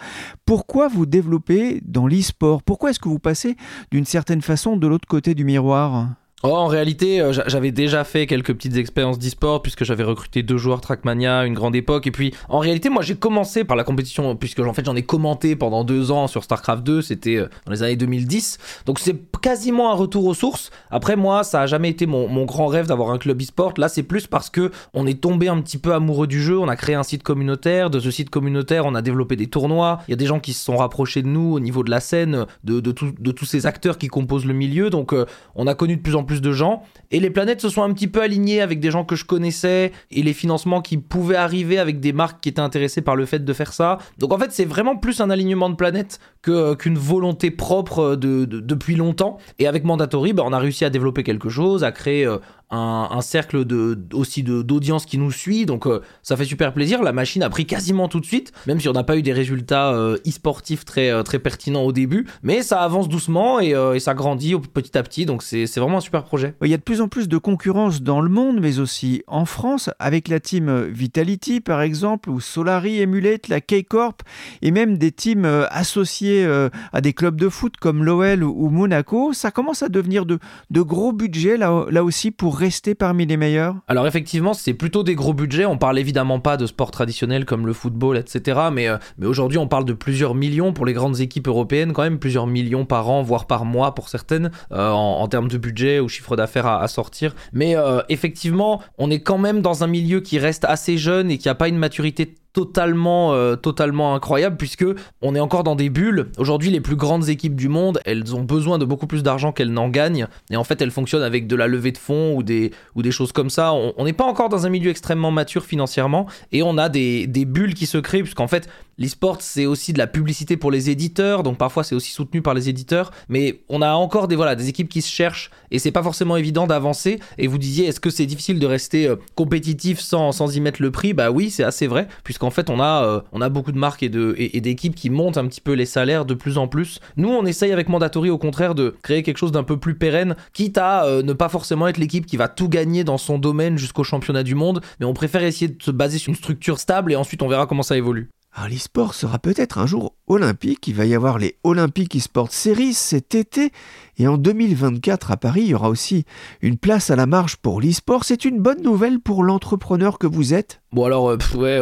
Pourquoi 0.45 0.88
vous 0.88 1.06
développez 1.06 1.81
dans 1.86 2.07
l'e-sport? 2.07 2.63
Pourquoi 2.63 2.92
est-ce 2.92 3.00
que 3.00 3.10
vous 3.10 3.19
passez 3.19 3.57
d'une 3.92 4.06
certaine 4.06 4.42
façon 4.42 4.77
de 4.77 4.88
l'autre 4.88 5.07
côté 5.07 5.36
du 5.36 5.44
miroir? 5.44 6.07
Oh, 6.45 6.50
en 6.50 6.68
réalité, 6.68 7.22
euh, 7.22 7.31
j'avais 7.48 7.72
déjà 7.72 8.04
fait 8.04 8.28
quelques 8.28 8.54
petites 8.54 8.75
expériences 8.75 9.18
d'e-sport 9.18 9.62
puisque 9.62 9.86
j'avais 9.86 10.04
recruté 10.04 10.44
deux 10.44 10.57
joueurs 10.57 10.81
Trackmania 10.81 11.45
une 11.45 11.54
grande 11.54 11.74
époque. 11.74 12.06
Et 12.06 12.12
puis, 12.12 12.34
en 12.50 12.60
réalité, 12.60 12.90
moi, 12.90 13.01
j'ai 13.01 13.16
commencé 13.16 13.63
par 13.63 13.78
la 13.78 13.86
compétition 13.86 14.36
puisque 14.36 14.60
en 14.60 14.74
fait, 14.74 14.84
j'en 14.84 14.98
ai 14.98 15.04
commenté 15.04 15.56
pendant 15.56 15.86
deux 15.86 16.12
ans 16.12 16.28
sur 16.28 16.44
StarCraft 16.44 16.84
2. 16.84 17.01
C'était 17.01 17.38
euh, 17.38 17.48
dans 17.66 17.72
les 17.72 17.81
années 17.81 17.95
2010. 17.95 18.57
Donc, 18.86 19.00
c'est 19.00 19.16
quasiment 19.40 19.90
un 19.94 19.95
retour 19.95 20.25
aux 20.25 20.34
sources. 20.34 20.69
Après, 20.92 21.16
moi, 21.16 21.45
ça 21.45 21.62
a 21.62 21.66
jamais 21.66 21.90
été 21.90 22.06
mon, 22.06 22.44
grand 22.44 22.68
rêve 22.68 22.88
d'avoir 22.88 23.12
un 23.12 23.19
club 23.19 23.42
e-sport. 23.42 23.75
Là, 23.78 23.88
c'est 23.88 24.04
plus 24.04 24.28
parce 24.28 24.50
que 24.50 24.69
on 24.94 25.07
est 25.07 25.22
tombé 25.22 25.48
un 25.48 25.62
petit 25.62 25.78
peu 25.78 25.94
amoureux 25.94 26.27
du 26.27 26.41
jeu. 26.41 26.60
On 26.60 26.68
a 26.68 26.75
créé 26.75 26.96
un 26.96 27.03
site 27.03 27.24
communautaire. 27.24 27.89
De 27.89 28.01
ce 28.01 28.12
site 28.12 28.29
communautaire, 28.29 28.86
on 28.86 28.96
a 28.96 29.01
développé 29.01 29.38
des 29.38 29.48
tournois. 29.48 30.00
Il 30.10 30.12
y 30.12 30.13
a 30.13 30.18
des 30.18 30.25
gens 30.25 30.41
qui 30.41 30.51
se 30.51 30.65
sont 30.65 30.75
rapprochés 30.75 31.22
de 31.22 31.29
nous 31.29 31.53
au 31.53 31.62
niveau 31.62 31.86
de 31.86 31.89
la 31.89 32.01
scène, 32.01 32.48
de 32.65 32.82
tous 32.91 33.46
ces 33.46 33.65
acteurs 33.65 33.98
qui 33.98 34.10
composent 34.10 34.46
le 34.46 34.53
milieu. 34.53 34.89
Donc, 34.89 35.13
euh, 35.13 35.25
on 35.56 35.68
a 35.68 35.74
connu 35.74 35.96
de 35.96 36.01
plus 36.01 36.15
en 36.15 36.25
plus 36.25 36.33
de 36.42 36.52
gens. 36.52 36.84
Et 37.12 37.20
les 37.20 37.30
planètes 37.30 37.62
se 37.62 37.70
sont 37.70 37.84
un 37.84 37.94
petit 37.94 38.08
peu 38.08 38.22
alignées 38.22 38.62
avec 38.62 38.80
des 38.80 38.92
gens 38.92 39.06
que 39.06 39.16
je 39.16 39.25
connaissais 39.25 39.92
et 40.12 40.24
les 40.24 40.34
financements 40.34 40.82
qui 40.82 40.98
pouvaient 40.98 41.36
arriver 41.36 41.78
avec 41.78 42.00
des 42.00 42.13
marques 42.13 42.42
qui 42.42 42.50
étaient 42.50 42.60
intéressées 42.60 43.02
par 43.02 43.16
le 43.16 43.25
fait 43.25 43.44
de 43.44 43.54
faire 43.54 43.74
ça. 43.74 43.98
Donc 44.18 44.34
en 44.34 44.38
fait, 44.38 44.52
c'est 44.52 44.66
vraiment 44.66 44.96
plus 44.96 45.22
un 45.22 45.30
alignement 45.30 45.70
de 45.70 45.75
planètes 45.75 46.20
que, 46.42 46.75
qu'une 46.75 46.98
volonté 46.98 47.52
propre 47.52 48.16
de, 48.16 48.46
depuis 48.46 48.96
longtemps. 48.96 49.38
Et 49.60 49.68
avec 49.68 49.84
Mandatory, 49.84 50.34
bah, 50.34 50.44
on 50.46 50.54
a 50.54 50.60
réussi 50.60 50.86
à 50.86 50.90
développer 50.90 51.24
quelque 51.24 51.50
chose, 51.50 51.84
à 51.84 51.92
créer 51.92 52.25
euh, 52.25 52.38
un, 52.74 53.22
cercle 53.22 53.65
de, 53.65 53.98
aussi 54.13 54.44
d'audience 54.44 55.06
qui 55.06 55.18
nous 55.18 55.32
suit. 55.32 55.65
Donc 55.65 55.86
euh, 55.86 56.01
ça 56.22 56.36
fait 56.36 56.46
super 56.46 56.74
plaisir. 56.74 57.03
La 57.03 57.13
machine 57.13 57.44
a 57.44 57.50
pris 57.50 57.65
quasiment 57.65 58.08
tout 58.08 58.20
de 58.20 58.25
suite, 58.25 58.51
même 58.68 58.80
si 58.80 58.89
on 58.89 58.94
n'a 58.94 59.03
pas 59.03 59.18
eu 59.18 59.22
des 59.22 59.34
résultats 59.34 59.94
euh, 59.94 60.18
e-sportifs 60.27 60.86
très, 60.86 61.10
euh, 61.10 61.24
très 61.24 61.39
pertinents 61.39 61.84
au 61.84 61.92
début. 61.92 62.27
Mais 62.42 62.63
ça 62.63 62.82
avance 62.82 63.10
doucement 63.10 63.60
et, 63.60 63.74
ça 64.00 64.13
grandit 64.13 64.56
petit 64.74 64.98
à 64.98 65.03
petit. 65.03 65.25
Donc 65.25 65.44
c'est 65.44 65.65
vraiment 65.77 65.98
un 65.98 66.01
super 66.01 66.24
projet. 66.24 66.56
Il 66.62 66.70
y 66.70 66.74
a 66.74 66.77
de 66.77 66.84
plus 66.84 67.01
en 67.01 67.08
plus 67.08 67.27
de 67.27 67.38
concurrence 67.38 68.01
dans 68.01 68.22
le 68.22 68.30
monde, 68.30 68.60
mais 68.60 68.80
aussi 68.80 69.24
en 69.27 69.46
France, 69.46 69.89
avec 70.00 70.27
la 70.27 70.39
team 70.39 70.88
Vitality 70.88 71.62
par 71.62 71.82
exemple, 71.82 72.30
ou 72.30 72.39
Solari, 72.39 73.00
Emulate, 73.00 73.48
la 73.48 73.62
K-Corp, 73.62 74.24
et 74.62 74.72
même 74.72 74.98
des 74.98 75.12
teams 75.12 75.46
associés 75.70 76.46
à 76.92 77.01
des 77.01 77.13
clubs 77.13 77.39
de 77.39 77.50
foot 77.50 77.77
comme 77.77 78.03
l'OL 78.03 78.44
ou 78.44 78.70
Monaco. 78.70 79.34
Ça 79.34 79.51
commence 79.51 79.84
à 79.84 79.89
devenir 79.89 80.25
de, 80.25 80.39
de 80.70 80.82
gros 80.82 81.13
budgets 81.13 81.58
là, 81.58 81.86
là 81.89 82.03
aussi 82.03 82.32
pour 82.32 82.62
rester 82.63 82.96
parmi 82.96 83.25
les 83.25 83.36
meilleurs? 83.36 83.75
Alors 83.89 84.08
effectivement, 84.08 84.53
c'est 84.53 84.74
plutôt 84.74 85.03
des 85.03 85.15
gros 85.15 85.34
budgets. 85.34 85.65
On 85.65 85.77
parle 85.77 86.00
évidemment 86.00 86.39
pas 86.39 86.55
de 86.55 86.65
sports 86.65 86.91
traditionnels 86.91 87.43
comme 87.43 87.67
le 87.67 87.74
football, 87.74 88.17
etc. 88.17 88.62
Mais, 88.72 88.88
euh, 88.88 88.98
mais 89.17 89.25
aujourd'hui, 89.25 89.58
on 89.58 89.67
parle 89.67 89.84
de 89.84 89.91
plusieurs 89.91 90.34
millions 90.34 90.72
pour 90.72 90.86
les 90.86 90.93
grandes 90.93 91.20
équipes 91.20 91.50
européennes, 91.50 91.91
quand 91.91 92.03
même 92.03 92.20
plusieurs 92.20 92.48
millions 92.48 92.86
par 92.86 93.10
an, 93.10 93.22
voire 93.22 93.48
par 93.48 93.65
mois 93.65 93.93
pour 93.96 94.08
certaines, 94.08 94.50
euh, 94.72 94.91
en, 94.91 95.27
termes 95.27 95.50
de 95.50 95.58
budget 95.58 96.00
ou 96.00 96.08
chiffre 96.08 96.38
d'affaires 96.38 96.67
à, 96.67 96.88
sortir. 96.88 97.36
Mais 97.51 97.75
euh, 97.75 98.01
effectivement, 98.08 98.82
on 98.98 99.12
est 99.12 99.22
quand 99.22 99.38
même 99.38 99.62
dans 99.62 99.84
un 99.84 99.88
milieu 99.88 100.22
qui 100.22 100.39
reste 100.39 100.63
assez 100.63 100.98
jeune 100.98 101.29
et 101.29 101.38
qui 101.38 101.50
a 101.50 101.55
pas 101.55 101.67
une 101.67 101.77
maturité 101.77 102.34
totalement, 102.53 103.33
euh, 103.33 103.55
totalement 103.55 104.15
incroyable 104.15 104.57
puisque 104.57 104.86
on 105.22 105.36
est 105.36 105.39
encore 105.39 105.63
dans 105.63 105.75
des 105.75 105.89
bulles. 105.89 106.27
Aujourd'hui, 106.38 106.69
les 106.69 106.81
plus 106.81 106.95
grandes 106.95 107.29
équipes 107.29 107.55
du 107.55 107.67
monde, 107.67 108.00
elles 108.05 108.36
ont 108.36 108.43
besoin 108.43 108.77
de 108.77 108.86
beaucoup 108.86 109.07
plus 109.07 109.24
d'argent 109.24 109.51
qu'elles 109.51 109.74
n'en 109.74 109.89
gagnent. 109.89 110.27
Et 110.51 110.55
en 110.55 110.63
fait, 110.63 110.81
elles 110.81 110.91
fonctionnent 110.91 111.24
avec 111.24 111.48
de 111.48 111.55
la 111.55 111.67
levée 111.67 111.91
de 111.91 111.98
fonds 111.98 112.36
ou 112.36 112.43
des, 112.43 112.72
ou 112.95 113.01
des 113.01 113.12
choses 113.12 113.31
comme 113.31 113.50
ça. 113.50 113.74
On 113.74 114.05
n'est 114.05 114.13
pas 114.13 114.25
encore 114.25 114.50
dans 114.50 114.65
un 114.65 114.69
milieu 114.69 114.91
extrêmement 114.91 115.31
mature 115.31 115.65
financièrement 115.65 116.27
et 116.51 116.63
on 116.63 116.77
a 116.77 116.89
des, 116.89 117.27
des 117.27 117.45
bulles 117.45 117.74
qui 117.74 117.88
se 117.88 117.98
créent 117.98 118.22
puisqu'en 118.22 118.48
fait, 118.48 118.69
L'e-sport, 119.00 119.38
c'est 119.39 119.65
aussi 119.65 119.91
de 119.91 119.98
la 119.98 120.05
publicité 120.05 120.55
pour 120.55 120.69
les 120.69 120.91
éditeurs, 120.91 121.41
donc 121.41 121.57
parfois 121.57 121.83
c'est 121.83 121.95
aussi 121.95 122.12
soutenu 122.12 122.43
par 122.43 122.53
les 122.53 122.69
éditeurs, 122.69 123.10
mais 123.27 123.63
on 123.67 123.81
a 123.81 123.93
encore 123.93 124.27
des, 124.27 124.36
voilà, 124.36 124.55
des 124.55 124.69
équipes 124.69 124.88
qui 124.89 125.01
se 125.01 125.10
cherchent 125.10 125.50
et 125.72 125.79
c'est 125.79 125.91
pas 125.91 126.03
forcément 126.03 126.38
évident 126.38 126.67
d'avancer. 126.67 127.19
Et 127.39 127.48
vous 127.48 127.57
disiez, 127.57 127.88
est-ce 127.88 128.00
que 128.00 128.12
c'est 128.12 128.27
difficile 128.27 128.60
de 128.60 128.67
rester 128.67 129.07
euh, 129.07 129.15
compétitif 129.33 130.00
sans, 130.00 130.31
sans 130.31 130.55
y 130.55 130.62
mettre 130.62 130.81
le 130.81 130.91
prix? 130.91 131.13
Bah 131.13 131.31
oui, 131.31 131.50
c'est 131.50 131.63
assez 131.63 131.88
vrai, 131.88 132.07
puisqu'en 132.44 132.54
fait 132.54 132.70
on 132.70 132.82
a, 132.82 133.06
euh, 133.06 133.22
on 133.32 133.42
a 133.42 133.50
beaucoup 133.50 133.72
de 133.72 133.78
marques 133.78 134.04
et, 134.04 134.10
de, 134.10 134.36
et, 134.38 134.60
d'équipes 134.60 134.96
qui 134.96 135.10
montent 135.10 135.38
un 135.38 135.48
petit 135.48 135.62
peu 135.62 135.74
les 135.74 135.86
salaires 135.86 136.26
de 136.26 136.34
plus 136.34 136.58
en 136.58 136.68
plus. 136.68 137.00
Nous, 137.16 137.30
on 137.30 137.46
essaye 137.46 137.72
avec 137.72 137.88
Mandatory 137.88 138.30
au 138.30 138.38
contraire 138.38 138.76
de 138.76 138.96
créer 139.02 139.24
quelque 139.24 139.38
chose 139.38 139.52
d'un 139.52 139.64
peu 139.64 139.78
plus 139.78 139.96
pérenne, 139.96 140.36
quitte 140.52 140.78
à 140.78 141.06
euh, 141.06 141.24
ne 141.24 141.34
pas 141.34 141.48
forcément 141.48 141.88
être 141.88 141.98
l'équipe 141.98 142.26
qui 142.26 142.36
va 142.36 142.50
tout 142.50 142.68
gagner 142.68 143.04
dans 143.04 143.18
son 143.18 143.38
domaine 143.38 143.78
jusqu'au 143.78 144.04
championnat 144.04 144.44
du 144.44 144.56
monde, 144.56 144.82
mais 145.00 145.06
on 145.06 145.14
préfère 145.14 145.44
essayer 145.44 145.70
de 145.70 145.82
se 145.82 145.92
baser 145.92 146.18
sur 146.18 146.32
une 146.32 146.36
structure 146.36 146.80
stable 146.80 147.14
et 147.14 147.16
ensuite 147.16 147.42
on 147.42 147.48
verra 147.48 147.66
comment 147.66 147.84
ça 147.84 147.96
évolue. 147.96 148.30
Alors 148.56 148.70
l'e-sport 148.70 149.16
sera 149.16 149.40
peut-être 149.40 149.80
un 149.80 149.88
jour 149.88 150.14
olympique. 150.27 150.88
Il 150.88 150.96
va 150.96 151.06
y 151.06 151.15
avoir 151.15 151.38
les 151.38 151.56
Olympiques 151.63 152.15
e-sport 152.15 152.51
Series 152.51 152.94
cet 152.94 153.36
été. 153.36 153.72
Et 154.18 154.27
en 154.27 154.38
2024 154.38 155.32
à 155.32 155.38
Paris, 155.38 155.62
il 155.62 155.70
y 155.70 155.74
aura 155.74 155.89
aussi 155.89 156.25
une 156.62 156.77
place 156.77 157.10
à 157.10 157.15
la 157.15 157.25
marge 157.25 157.56
pour 157.56 157.82
l'e-sport. 157.82 158.25
C'est 158.25 158.46
une 158.46 158.60
bonne 158.60 158.82
nouvelle 158.84 159.20
pour 159.20 159.44
l'entrepreneur 159.44 160.20
que 160.20 160.27
vous 160.27 160.53
êtes? 160.53 160.82
Bon 160.92 161.06
alors, 161.06 161.32
euh, 161.32 161.38
ouais, 161.56 161.82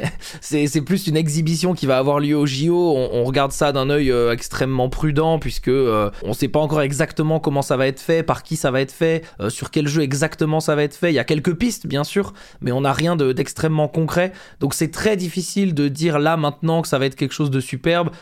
c'est 0.40 0.80
plus 0.80 1.06
une 1.06 1.16
exhibition 1.16 1.74
qui 1.74 1.86
va 1.86 1.96
avoir 1.96 2.18
lieu 2.18 2.36
au 2.36 2.44
JO. 2.44 2.96
On, 2.96 3.22
regarde 3.22 3.52
ça 3.52 3.70
d'un 3.70 3.88
œil 3.88 4.10
euh, 4.10 4.32
extrêmement 4.32 4.88
prudent 4.88 5.38
puisque 5.38 5.68
euh, 5.68 6.10
on 6.24 6.32
sait 6.32 6.48
pas 6.48 6.58
encore 6.58 6.82
exactement 6.82 7.38
comment 7.38 7.62
ça 7.62 7.76
va 7.76 7.86
être 7.86 8.00
fait, 8.00 8.24
par 8.24 8.42
qui 8.42 8.56
ça 8.56 8.72
va 8.72 8.80
être 8.80 8.90
fait, 8.90 9.22
sur 9.48 9.70
quel 9.70 9.86
jeu 9.86 10.02
exactement 10.02 10.58
ça 10.58 10.74
va 10.74 10.82
être 10.82 10.96
fait. 10.96 11.12
Il 11.12 11.14
y 11.14 11.20
a 11.20 11.24
quelques 11.24 11.54
pistes 11.54 11.86
bien 11.86 12.02
sûr, 12.02 12.32
mais 12.60 12.72
on 12.72 12.80
n'a 12.80 12.92
rien 12.92 13.14
d'extrêmement 13.14 13.86
concret. 13.86 14.32
Donc 14.58 14.74
c'est 14.74 14.90
très 14.90 15.16
difficile 15.16 15.72
de 15.72 15.86
dire 15.86 16.18
là 16.18 16.36
maintenant 16.36 16.82
que 16.82 16.88
ça 16.88 16.98
va 16.98 17.06
être 17.06 17.14
quelque 17.14 17.34
chose 17.34 17.50
de 17.50 17.60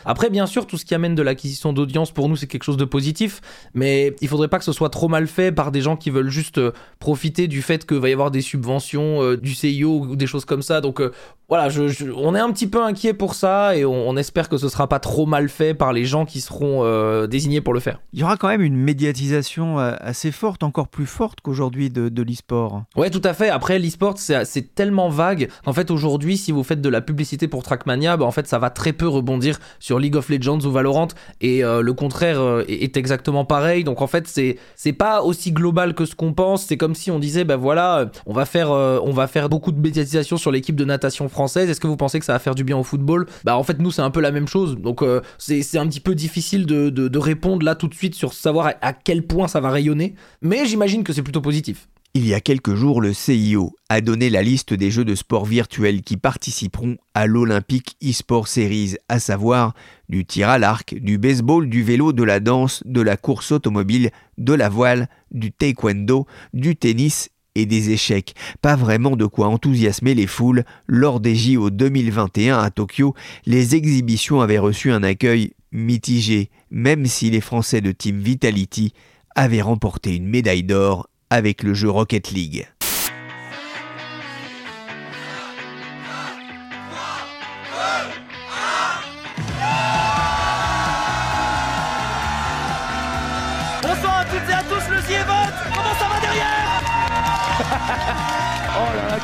Après 0.05 0.29
bien 0.29 0.45
sûr, 0.45 0.67
tout 0.67 0.77
ce 0.77 0.85
qui 0.85 0.95
amène 0.95 1.15
de 1.15 1.21
l'acquisition 1.21 1.73
d'audience 1.73 2.11
pour 2.11 2.29
nous 2.29 2.35
c'est 2.35 2.47
quelque 2.47 2.63
chose 2.63 2.77
de 2.77 2.85
positif, 2.85 3.41
mais 3.73 4.15
il 4.21 4.27
faudrait 4.27 4.47
pas 4.47 4.59
que 4.59 4.65
ce 4.65 4.71
soit 4.71 4.89
trop 4.89 5.07
mal 5.07 5.27
fait 5.27 5.51
par 5.51 5.71
des 5.71 5.81
gens 5.81 5.95
qui 5.97 6.09
veulent 6.09 6.29
juste 6.29 6.59
profiter 6.99 7.47
du 7.47 7.61
fait 7.61 7.85
que 7.85 7.95
va 7.95 8.09
y 8.09 8.13
avoir 8.13 8.31
des 8.31 8.41
subventions 8.41 9.35
du 9.35 9.53
CIO 9.53 9.99
ou 9.99 10.15
des 10.15 10.27
choses 10.27 10.45
comme 10.45 10.61
ça. 10.61 10.81
Donc 10.81 11.01
euh, 11.01 11.11
voilà, 11.49 11.69
on 12.17 12.35
est 12.35 12.39
un 12.39 12.51
petit 12.51 12.67
peu 12.67 12.83
inquiet 12.83 13.13
pour 13.13 13.33
ça 13.33 13.77
et 13.77 13.85
on, 13.85 14.17
espère 14.17 14.49
que 14.49 14.57
ce 14.57 14.67
sera 14.67 14.87
pas 14.89 14.99
trop 14.99 15.25
mal 15.25 15.47
fait 15.47 15.73
par 15.73 15.93
les 15.93 16.03
gens 16.03 16.25
qui 16.25 16.41
seront 16.41 16.81
euh, 16.83 17.25
désignés 17.25 17.61
pour 17.61 17.73
le 17.73 17.79
faire. 17.79 18.01
Il 18.11 18.19
y 18.19 18.23
aura 18.23 18.35
quand 18.35 18.49
même 18.49 18.61
une 18.61 18.75
médiatisation 18.75 19.79
euh, 19.79 19.93
assez 20.01 20.31
forte, 20.33 20.63
encore 20.63 20.89
plus 20.89 21.05
forte 21.05 21.39
qu'aujourd'hui 21.39 21.89
de, 21.89 22.09
de 22.09 22.21
l'e-sport. 22.21 22.83
Ouais, 22.97 23.09
tout 23.09 23.21
à 23.23 23.33
fait. 23.33 23.49
Après, 23.49 23.79
l'e-sport, 23.79 24.15
c'est 24.17 24.75
tellement 24.75 25.07
vague 25.07 25.47
qu'en 25.63 25.71
fait, 25.71 25.89
aujourd'hui, 25.89 26.35
si 26.35 26.51
vous 26.51 26.63
faites 26.63 26.81
de 26.81 26.89
la 26.89 26.99
publicité 26.99 27.47
pour 27.47 27.63
Trackmania, 27.63 28.17
bah, 28.17 28.25
en 28.25 28.31
fait, 28.31 28.47
ça 28.47 28.59
va 28.59 28.69
très 28.69 28.91
peu 28.91 29.07
rebondir 29.07 29.59
sur 29.79 29.99
League 29.99 30.17
of 30.17 30.27
Legends 30.27 30.59
ou 30.59 30.71
Valorant 30.71 31.07
et 31.39 31.61
le 31.61 31.93
contraire 31.93 32.63
est, 32.67 32.97
exactement 32.97 33.45
pareil. 33.45 33.83
Donc 33.83 34.01
en 34.01 34.07
fait, 34.07 34.27
c'est 34.27 34.93
pas 34.93 35.21
aussi 35.21 35.51
global 35.51 35.93
que 35.93 36.05
ce 36.05 36.15
qu'on 36.15 36.33
pense. 36.33 36.65
C'est 36.65 36.77
comme 36.77 36.95
si 36.95 37.11
on 37.11 37.19
disait, 37.19 37.45
ben 37.45 37.55
voilà, 37.55 38.09
on 38.25 38.33
va 38.33 38.45
faire, 38.45 38.71
on 38.71 39.11
va 39.11 39.27
faire 39.27 39.47
beaucoup 39.47 39.71
de 39.71 39.79
médiatisation 39.79 40.37
sur 40.37 40.51
l'équipe 40.51 40.75
de 40.75 40.83
natation 40.85 41.29
française. 41.29 41.36
Est-ce 41.45 41.79
que 41.79 41.87
vous 41.87 41.97
pensez 41.97 42.19
que 42.19 42.25
ça 42.25 42.33
va 42.33 42.39
faire 42.39 42.55
du 42.55 42.63
bien 42.63 42.77
au 42.77 42.83
football? 42.83 43.27
Bah 43.43 43.57
en 43.57 43.63
fait 43.63 43.79
nous 43.79 43.91
c'est 43.91 44.01
un 44.01 44.11
peu 44.11 44.21
la 44.21 44.31
même 44.31 44.47
chose. 44.47 44.77
Donc 44.77 45.01
euh, 45.01 45.21
c'est 45.37 45.77
un 45.77 45.87
petit 45.87 45.99
peu 45.99 46.15
difficile 46.15 46.65
de, 46.65 47.17
répondre 47.17 47.65
là 47.65 47.75
tout 47.75 47.87
de 47.87 47.95
suite 47.95 48.15
sur 48.15 48.33
savoir 48.33 48.73
à, 48.81 48.93
quel 48.93 49.25
point 49.25 49.47
ça 49.47 49.59
va 49.59 49.69
rayonner. 49.69 50.15
Mais 50.41 50.65
j'imagine 50.65 51.03
que 51.03 51.13
c'est 51.13 51.23
plutôt 51.23 51.41
positif. 51.41 51.87
Il 52.13 52.25
y 52.25 52.33
a 52.33 52.39
quelques 52.39 52.73
jours, 52.73 53.01
le 53.01 53.13
CIO 53.13 53.75
a 53.89 54.01
donné 54.01 54.29
la 54.29 54.41
liste 54.41 54.73
des 54.73 54.89
jeux 54.89 55.05
de 55.05 55.13
sport 55.13 55.45
virtuels 55.45 56.01
qui 56.01 56.17
participeront 56.17 56.97
à 57.13 57.27
l'Olympique 57.27 57.95
eSport 58.01 58.47
Series, 58.47 58.95
à 59.07 59.19
savoir 59.19 59.73
du 60.09 60.25
tir 60.25 60.49
à 60.49 60.57
l'arc, 60.57 60.95
du 60.95 61.17
baseball, 61.17 61.69
du 61.69 61.83
vélo, 61.83 62.13
de 62.13 62.23
la 62.23 62.39
danse, 62.39 62.81
de 62.85 63.01
la 63.01 63.17
course 63.17 63.51
automobile, 63.51 64.09
de 64.37 64.53
la 64.53 64.69
voile, 64.69 65.09
du 65.31 65.51
taekwondo, 65.51 66.25
du 66.53 66.75
tennis 66.75 67.29
et 67.57 67.65
des 67.65 67.89
échecs. 67.89 68.33
Pas 68.61 68.75
vraiment 68.75 69.15
de 69.15 69.25
quoi 69.25 69.47
enthousiasmer 69.47 70.13
les 70.13 70.27
foules. 70.27 70.63
Lors 70.87 71.19
des 71.19 71.35
JO 71.35 71.69
2021 71.69 72.59
à 72.59 72.69
Tokyo, 72.69 73.13
les 73.45 73.75
exhibitions 73.75 74.41
avaient 74.41 74.59
reçu 74.59 74.91
un 74.91 75.03
accueil 75.03 75.53
mitigé, 75.71 76.49
même 76.71 77.05
si 77.05 77.29
les 77.29 77.41
Français 77.41 77.81
de 77.81 77.91
Team 77.91 78.19
Vitality 78.19 78.93
avaient 79.35 79.61
remporté 79.61 80.15
une 80.15 80.27
médaille 80.27 80.63
d'or 80.63 81.09
avec 81.29 81.63
le 81.63 81.73
jeu 81.73 81.89
Rocket 81.89 82.31
League. 82.31 82.67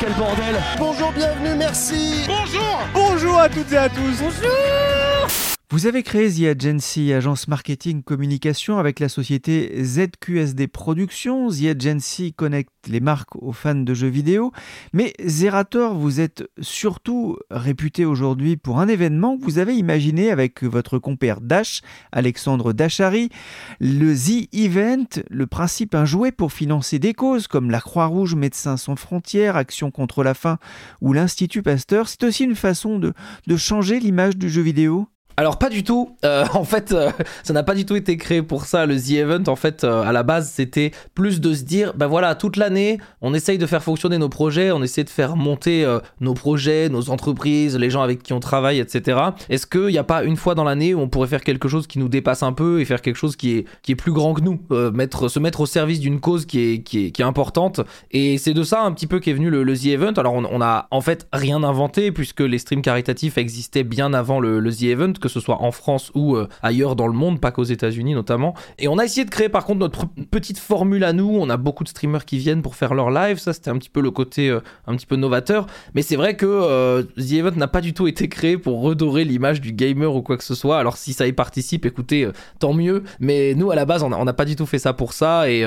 Quel 0.03 0.13
bordel. 0.15 0.55
Bonjour, 0.77 1.11
bienvenue, 1.13 1.55
merci. 1.55 2.25
Bonjour. 2.27 2.79
Bonjour 2.93 3.39
à 3.39 3.47
toutes 3.47 3.71
et 3.71 3.77
à 3.77 3.87
tous. 3.87 4.21
Bonjour 4.21 5.42
vous 5.73 5.87
avez 5.87 6.03
créé 6.03 6.29
The 6.29 6.55
Agency, 6.55 7.13
agence 7.13 7.47
marketing 7.47 8.03
communication 8.03 8.77
avec 8.77 8.99
la 8.99 9.09
société 9.09 9.83
ZQSD 9.83 10.67
Productions. 10.67 11.49
The 11.49 11.75
Agency 11.75 12.31
connecte 12.31 12.69
les 12.87 12.99
marques 12.99 13.35
aux 13.37 13.53
fans 13.53 13.73
de 13.73 13.93
jeux 13.95 14.07
vidéo. 14.07 14.51
Mais 14.93 15.13
Zerator, 15.25 15.95
vous 15.95 16.19
êtes 16.19 16.43
surtout 16.61 17.37
réputé 17.49 18.05
aujourd'hui 18.05 18.55
pour 18.55 18.79
un 18.79 18.87
événement 18.87 19.35
que 19.35 19.43
vous 19.45 19.57
avez 19.57 19.73
imaginé 19.73 20.29
avec 20.29 20.61
votre 20.61 20.99
compère 20.99 21.41
Dash, 21.41 21.81
Alexandre 22.11 22.71
Dachary. 22.71 23.29
Le 23.79 24.13
The 24.13 24.53
Event, 24.53 25.23
le 25.27 25.47
principe 25.47 25.95
un 25.95 26.05
jouet 26.05 26.31
pour 26.31 26.53
financer 26.53 26.99
des 26.99 27.15
causes 27.15 27.47
comme 27.47 27.71
la 27.71 27.81
Croix-Rouge, 27.81 28.35
Médecins 28.35 28.77
sans 28.77 28.95
frontières, 28.95 29.55
Action 29.55 29.89
contre 29.89 30.23
la 30.23 30.35
faim 30.35 30.59
ou 31.01 31.13
l'Institut 31.13 31.63
Pasteur. 31.63 32.09
C'est 32.09 32.23
aussi 32.25 32.43
une 32.43 32.55
façon 32.55 32.99
de, 32.99 33.13
de 33.47 33.57
changer 33.57 33.99
l'image 33.99 34.37
du 34.37 34.51
jeu 34.51 34.61
vidéo 34.61 35.07
alors 35.37 35.57
pas 35.57 35.69
du 35.69 35.83
tout. 35.83 36.15
Euh, 36.25 36.45
en 36.53 36.63
fait, 36.63 36.91
euh, 36.91 37.11
ça 37.43 37.53
n'a 37.53 37.63
pas 37.63 37.75
du 37.75 37.85
tout 37.85 37.95
été 37.95 38.17
créé 38.17 38.41
pour 38.41 38.65
ça. 38.65 38.85
Le 38.85 38.99
The 38.99 39.11
Event, 39.11 39.43
en 39.47 39.55
fait, 39.55 39.83
euh, 39.83 40.03
à 40.03 40.11
la 40.11 40.23
base, 40.23 40.51
c'était 40.51 40.91
plus 41.15 41.41
de 41.41 41.53
se 41.53 41.63
dire, 41.63 41.93
ben 41.95 42.07
voilà, 42.07 42.35
toute 42.35 42.57
l'année, 42.57 42.99
on 43.21 43.33
essaye 43.33 43.57
de 43.57 43.65
faire 43.65 43.83
fonctionner 43.83 44.17
nos 44.17 44.29
projets, 44.29 44.71
on 44.71 44.83
essaie 44.83 45.03
de 45.03 45.09
faire 45.09 45.35
monter 45.35 45.85
nos 46.19 46.33
projets, 46.33 46.89
nos 46.89 47.09
entreprises, 47.09 47.77
les 47.77 47.89
gens 47.89 48.01
avec 48.01 48.23
qui 48.23 48.33
on 48.33 48.39
travaille, 48.39 48.79
etc. 48.79 49.19
Est-ce 49.49 49.65
qu'il 49.67 49.87
n'y 49.87 49.97
a 49.97 50.03
pas 50.03 50.23
une 50.23 50.37
fois 50.37 50.55
dans 50.55 50.63
l'année 50.63 50.93
où 50.93 50.99
on 50.99 51.09
pourrait 51.09 51.27
faire 51.27 51.43
quelque 51.43 51.67
chose 51.67 51.87
qui 51.87 51.99
nous 51.99 52.09
dépasse 52.09 52.43
un 52.43 52.53
peu 52.53 52.81
et 52.81 52.85
faire 52.85 53.01
quelque 53.01 53.15
chose 53.15 53.35
qui 53.35 53.57
est, 53.57 53.65
qui 53.81 53.93
est 53.93 53.95
plus 53.95 54.11
grand 54.11 54.33
que 54.33 54.41
nous, 54.41 54.59
mettre, 54.93 55.27
se 55.27 55.39
mettre 55.39 55.61
au 55.61 55.65
service 55.65 55.99
d'une 55.99 56.19
cause 56.19 56.45
qui 56.45 56.59
est, 56.59 56.83
qui 56.83 57.05
est, 57.05 57.11
qui 57.11 57.21
est 57.21 57.25
importante? 57.25 57.81
Et 58.11 58.37
c'est 58.37 58.53
de 58.53 58.63
ça 58.63 58.81
un 58.81 58.91
petit 58.91 59.07
peu 59.07 59.19
qu'est 59.19 59.33
venu 59.33 59.49
le, 59.49 59.73
The 59.73 59.85
Event. 59.87 60.13
Alors 60.17 60.33
on, 60.33 60.45
on, 60.45 60.61
a 60.61 60.87
en 60.91 61.01
fait 61.01 61.27
rien 61.33 61.63
inventé 61.63 62.11
puisque 62.11 62.41
les 62.41 62.57
streams 62.57 62.81
caritatifs 62.81 63.37
existaient 63.37 63.83
bien 63.83 64.13
avant 64.13 64.39
le, 64.39 64.59
le 64.59 64.71
The 64.71 64.83
Event 64.83 65.13
que 65.23 65.29
ce 65.29 65.39
soit 65.39 65.61
en 65.61 65.71
France 65.71 66.11
ou 66.15 66.35
euh, 66.35 66.49
ailleurs 66.61 66.97
dans 66.97 67.07
le 67.07 67.13
monde, 67.13 67.39
pas 67.39 67.51
qu'aux 67.51 67.63
États-Unis 67.63 68.13
notamment. 68.13 68.55
Et 68.77 68.89
on 68.89 68.97
a 68.97 69.05
essayé 69.05 69.23
de 69.23 69.29
créer 69.29 69.47
par 69.47 69.63
contre 69.63 69.79
notre 69.79 70.05
petite 70.31 70.59
formule 70.59 71.05
à 71.05 71.13
nous. 71.13 71.37
On 71.39 71.49
a 71.49 71.55
beaucoup 71.55 71.85
de 71.85 71.89
streamers 71.89 72.25
qui 72.25 72.37
viennent 72.39 72.61
pour 72.61 72.75
faire 72.75 72.93
leur 72.93 73.09
live. 73.09 73.37
Ça, 73.37 73.53
c'était 73.53 73.69
un 73.69 73.77
petit 73.77 73.89
peu 73.89 74.01
le 74.01 74.11
côté 74.11 74.49
euh, 74.49 74.59
un 74.85 74.97
petit 74.97 75.05
peu 75.05 75.15
novateur. 75.15 75.65
Mais 75.95 76.01
c'est 76.01 76.17
vrai 76.17 76.35
que 76.35 76.45
euh, 76.45 77.03
The 77.17 77.31
Event 77.31 77.55
n'a 77.55 77.69
pas 77.69 77.79
du 77.79 77.93
tout 77.93 78.05
été 78.05 78.27
créé 78.27 78.57
pour 78.57 78.81
redorer 78.81 79.23
l'image 79.23 79.61
du 79.61 79.71
gamer 79.71 80.13
ou 80.13 80.21
quoi 80.21 80.35
que 80.35 80.43
ce 80.43 80.55
soit. 80.55 80.77
Alors 80.77 80.97
si 80.97 81.13
ça 81.13 81.25
y 81.25 81.31
participe, 81.31 81.85
écoutez, 81.85 82.29
tant 82.59 82.73
mieux. 82.73 83.03
Mais 83.21 83.53
nous, 83.55 83.71
à 83.71 83.75
la 83.75 83.85
base, 83.85 84.03
on 84.03 84.09
n'a 84.09 84.33
pas 84.33 84.45
du 84.45 84.57
tout 84.57 84.65
fait 84.65 84.79
ça 84.79 84.91
pour 84.91 85.13
ça. 85.13 85.49
Et, 85.49 85.63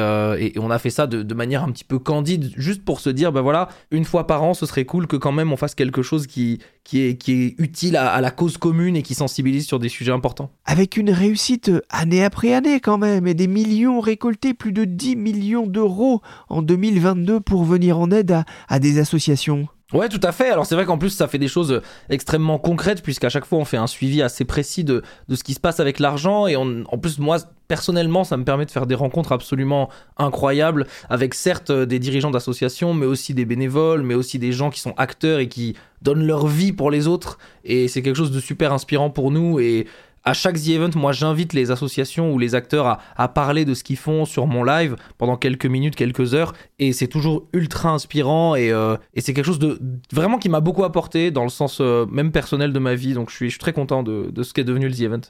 on 0.59 0.71
a 0.71 0.79
fait 0.79 0.91
ça 0.91 1.07
de, 1.07 1.23
de, 1.23 1.35
manière 1.35 1.63
un 1.65 1.71
petit 1.71 1.85
peu 1.85 1.99
candide, 1.99 2.53
juste 2.57 2.85
pour 2.85 3.01
se 3.01 3.09
dire, 3.09 3.33
ben 3.33 3.41
voilà, 3.41 3.69
une 3.91 4.05
fois 4.05 4.27
par 4.27 4.43
an, 4.43 4.53
ce 4.53 4.67
serait 4.67 4.85
cool 4.85 5.07
que 5.07 5.17
quand 5.17 5.33
même 5.33 5.53
on 5.53 5.57
fasse 5.57 5.75
quelque 5.75 6.03
chose 6.03 6.27
qui, 6.27 6.61
qui 6.87 7.01
est, 7.01 7.55
utile 7.59 7.97
à, 7.97 8.21
la 8.21 8.31
cause 8.31 8.59
commune 8.59 8.95
et 8.95 9.03
qui 9.03 9.15
sensibilise 9.15 9.67
sur 9.67 9.81
des 9.81 9.89
sujets 9.89 10.13
importants. 10.13 10.51
Avec 10.65 10.97
une 10.97 11.11
réussite 11.11 11.73
année 11.91 12.25
après 12.25 12.55
année 12.55 12.79
quand 12.79 12.97
même, 12.97 13.27
et 13.27 13.35
des 13.35 13.49
millions 13.49 13.99
récoltés, 14.01 14.55
plus 14.55 14.73
de 14.73 14.85
10 14.85 15.17
millions 15.17 15.67
d'euros 15.67 16.23
en 16.49 16.63
2022 16.63 17.41
pour 17.41 17.65
venir 17.65 17.99
en 17.99 18.11
aide 18.13 18.45
à 18.69 18.79
des 18.79 19.01
associations. 19.01 19.67
Ouais, 19.93 20.09
tout 20.09 20.21
à 20.25 20.33
fait. 20.33 20.51
Alors 20.51 20.67
c'est 20.67 20.75
vrai 20.75 20.85
qu'en 20.85 20.99
plus 20.99 21.11
ça 21.11 21.29
fait 21.29 21.39
des 21.39 21.47
choses 21.47 21.81
extrêmement 22.11 22.59
concrètes 22.59 23.05
puisqu'à 23.05 23.29
chaque 23.29 23.45
fois 23.45 23.59
on 23.61 23.65
fait 23.65 23.77
un 23.77 23.87
suivi 23.87 24.21
assez 24.21 24.45
précis 24.45 24.83
de, 24.83 25.03
ce 25.33 25.45
qui 25.45 25.55
se 25.55 25.61
passe 25.61 25.79
avec 25.79 26.01
l'argent. 26.01 26.49
Et 26.49 26.57
on, 26.57 26.83
en 26.91 26.99
plus 26.99 27.21
moi 27.21 27.39
personnellement 27.69 28.25
ça 28.25 28.37
me 28.37 28.45
permet 28.45 28.67
de 28.67 28.71
faire 28.73 28.87
des 28.87 28.97
rencontres 28.97 29.31
absolument 29.31 29.89
incroyables 30.17 30.87
avec 31.09 31.35
certes 31.35 31.71
des 31.71 32.01
dirigeants 32.01 32.31
d'associations 32.33 32.95
mais 32.95 33.07
aussi 33.07 33.35
des 33.35 33.45
bénévoles 33.45 34.03
mais 34.03 34.15
aussi 34.15 34.39
des 34.39 34.53
gens 34.53 34.71
qui 34.71 34.81
sont 34.81 34.95
acteurs 34.97 35.39
et 35.39 35.49
qui 35.49 35.77
donnent 36.03 36.27
leur 36.27 36.49
vie 36.49 36.73
pour 36.73 36.91
les 36.91 37.07
autres. 37.07 37.39
Et 37.63 37.87
c'est 37.87 38.03
quelque 38.03 38.17
chose 38.17 38.33
de 38.33 38.41
super 38.41 38.73
inspirant 38.73 39.11
pour 39.11 39.31
nous. 39.31 39.61
Et 39.61 39.87
à 40.27 40.35
chaque 40.35 40.61
The 40.61 40.69
Event, 40.69 40.91
moi 40.97 41.13
j'invite 41.13 41.53
les 41.53 41.71
associations 41.71 42.33
ou 42.33 42.39
les 42.39 42.55
acteurs 42.55 42.99
à, 43.17 43.29
parler 43.29 43.65
de 43.65 43.75
ce 43.75 43.85
qu'ils 43.85 43.97
font 43.97 44.25
sur 44.25 44.47
mon 44.47 44.65
live 44.65 44.97
pendant 45.19 45.37
quelques 45.37 45.67
minutes, 45.67 45.95
quelques 45.95 46.35
heures, 46.35 46.53
et 46.81 46.93
c'est 46.93 47.07
toujours 47.07 47.49
ultra 47.53 47.91
inspirant 47.91 48.57
et, 48.57 48.73
euh, 48.73 48.97
c'est 49.17 49.33
quelque 49.33 49.47
chose 49.47 49.61
de 49.61 49.79
vraiment 50.13 50.39
qui 50.39 50.49
m'a 50.49 50.61
beaucoup 50.61 50.85
apporté 50.85 51.31
dans 51.31 51.45
le 51.45 51.49
sens 51.49 51.79
euh, 51.81 52.07
même 52.07 52.33
personnel 52.33 52.73
de 52.73 52.79
ma 52.79 52.97
vie, 52.97 53.15
donc 53.15 53.31
je 53.31 53.37
suis, 53.37 53.57
très 53.57 53.73
content 53.73 54.03
de, 54.03 54.31
de 54.31 54.43
ce 54.43 54.53
qu'est 54.53 54.65
devenu 54.65 54.89
le 54.89 54.95
The 54.95 55.01
Event. 55.01 55.21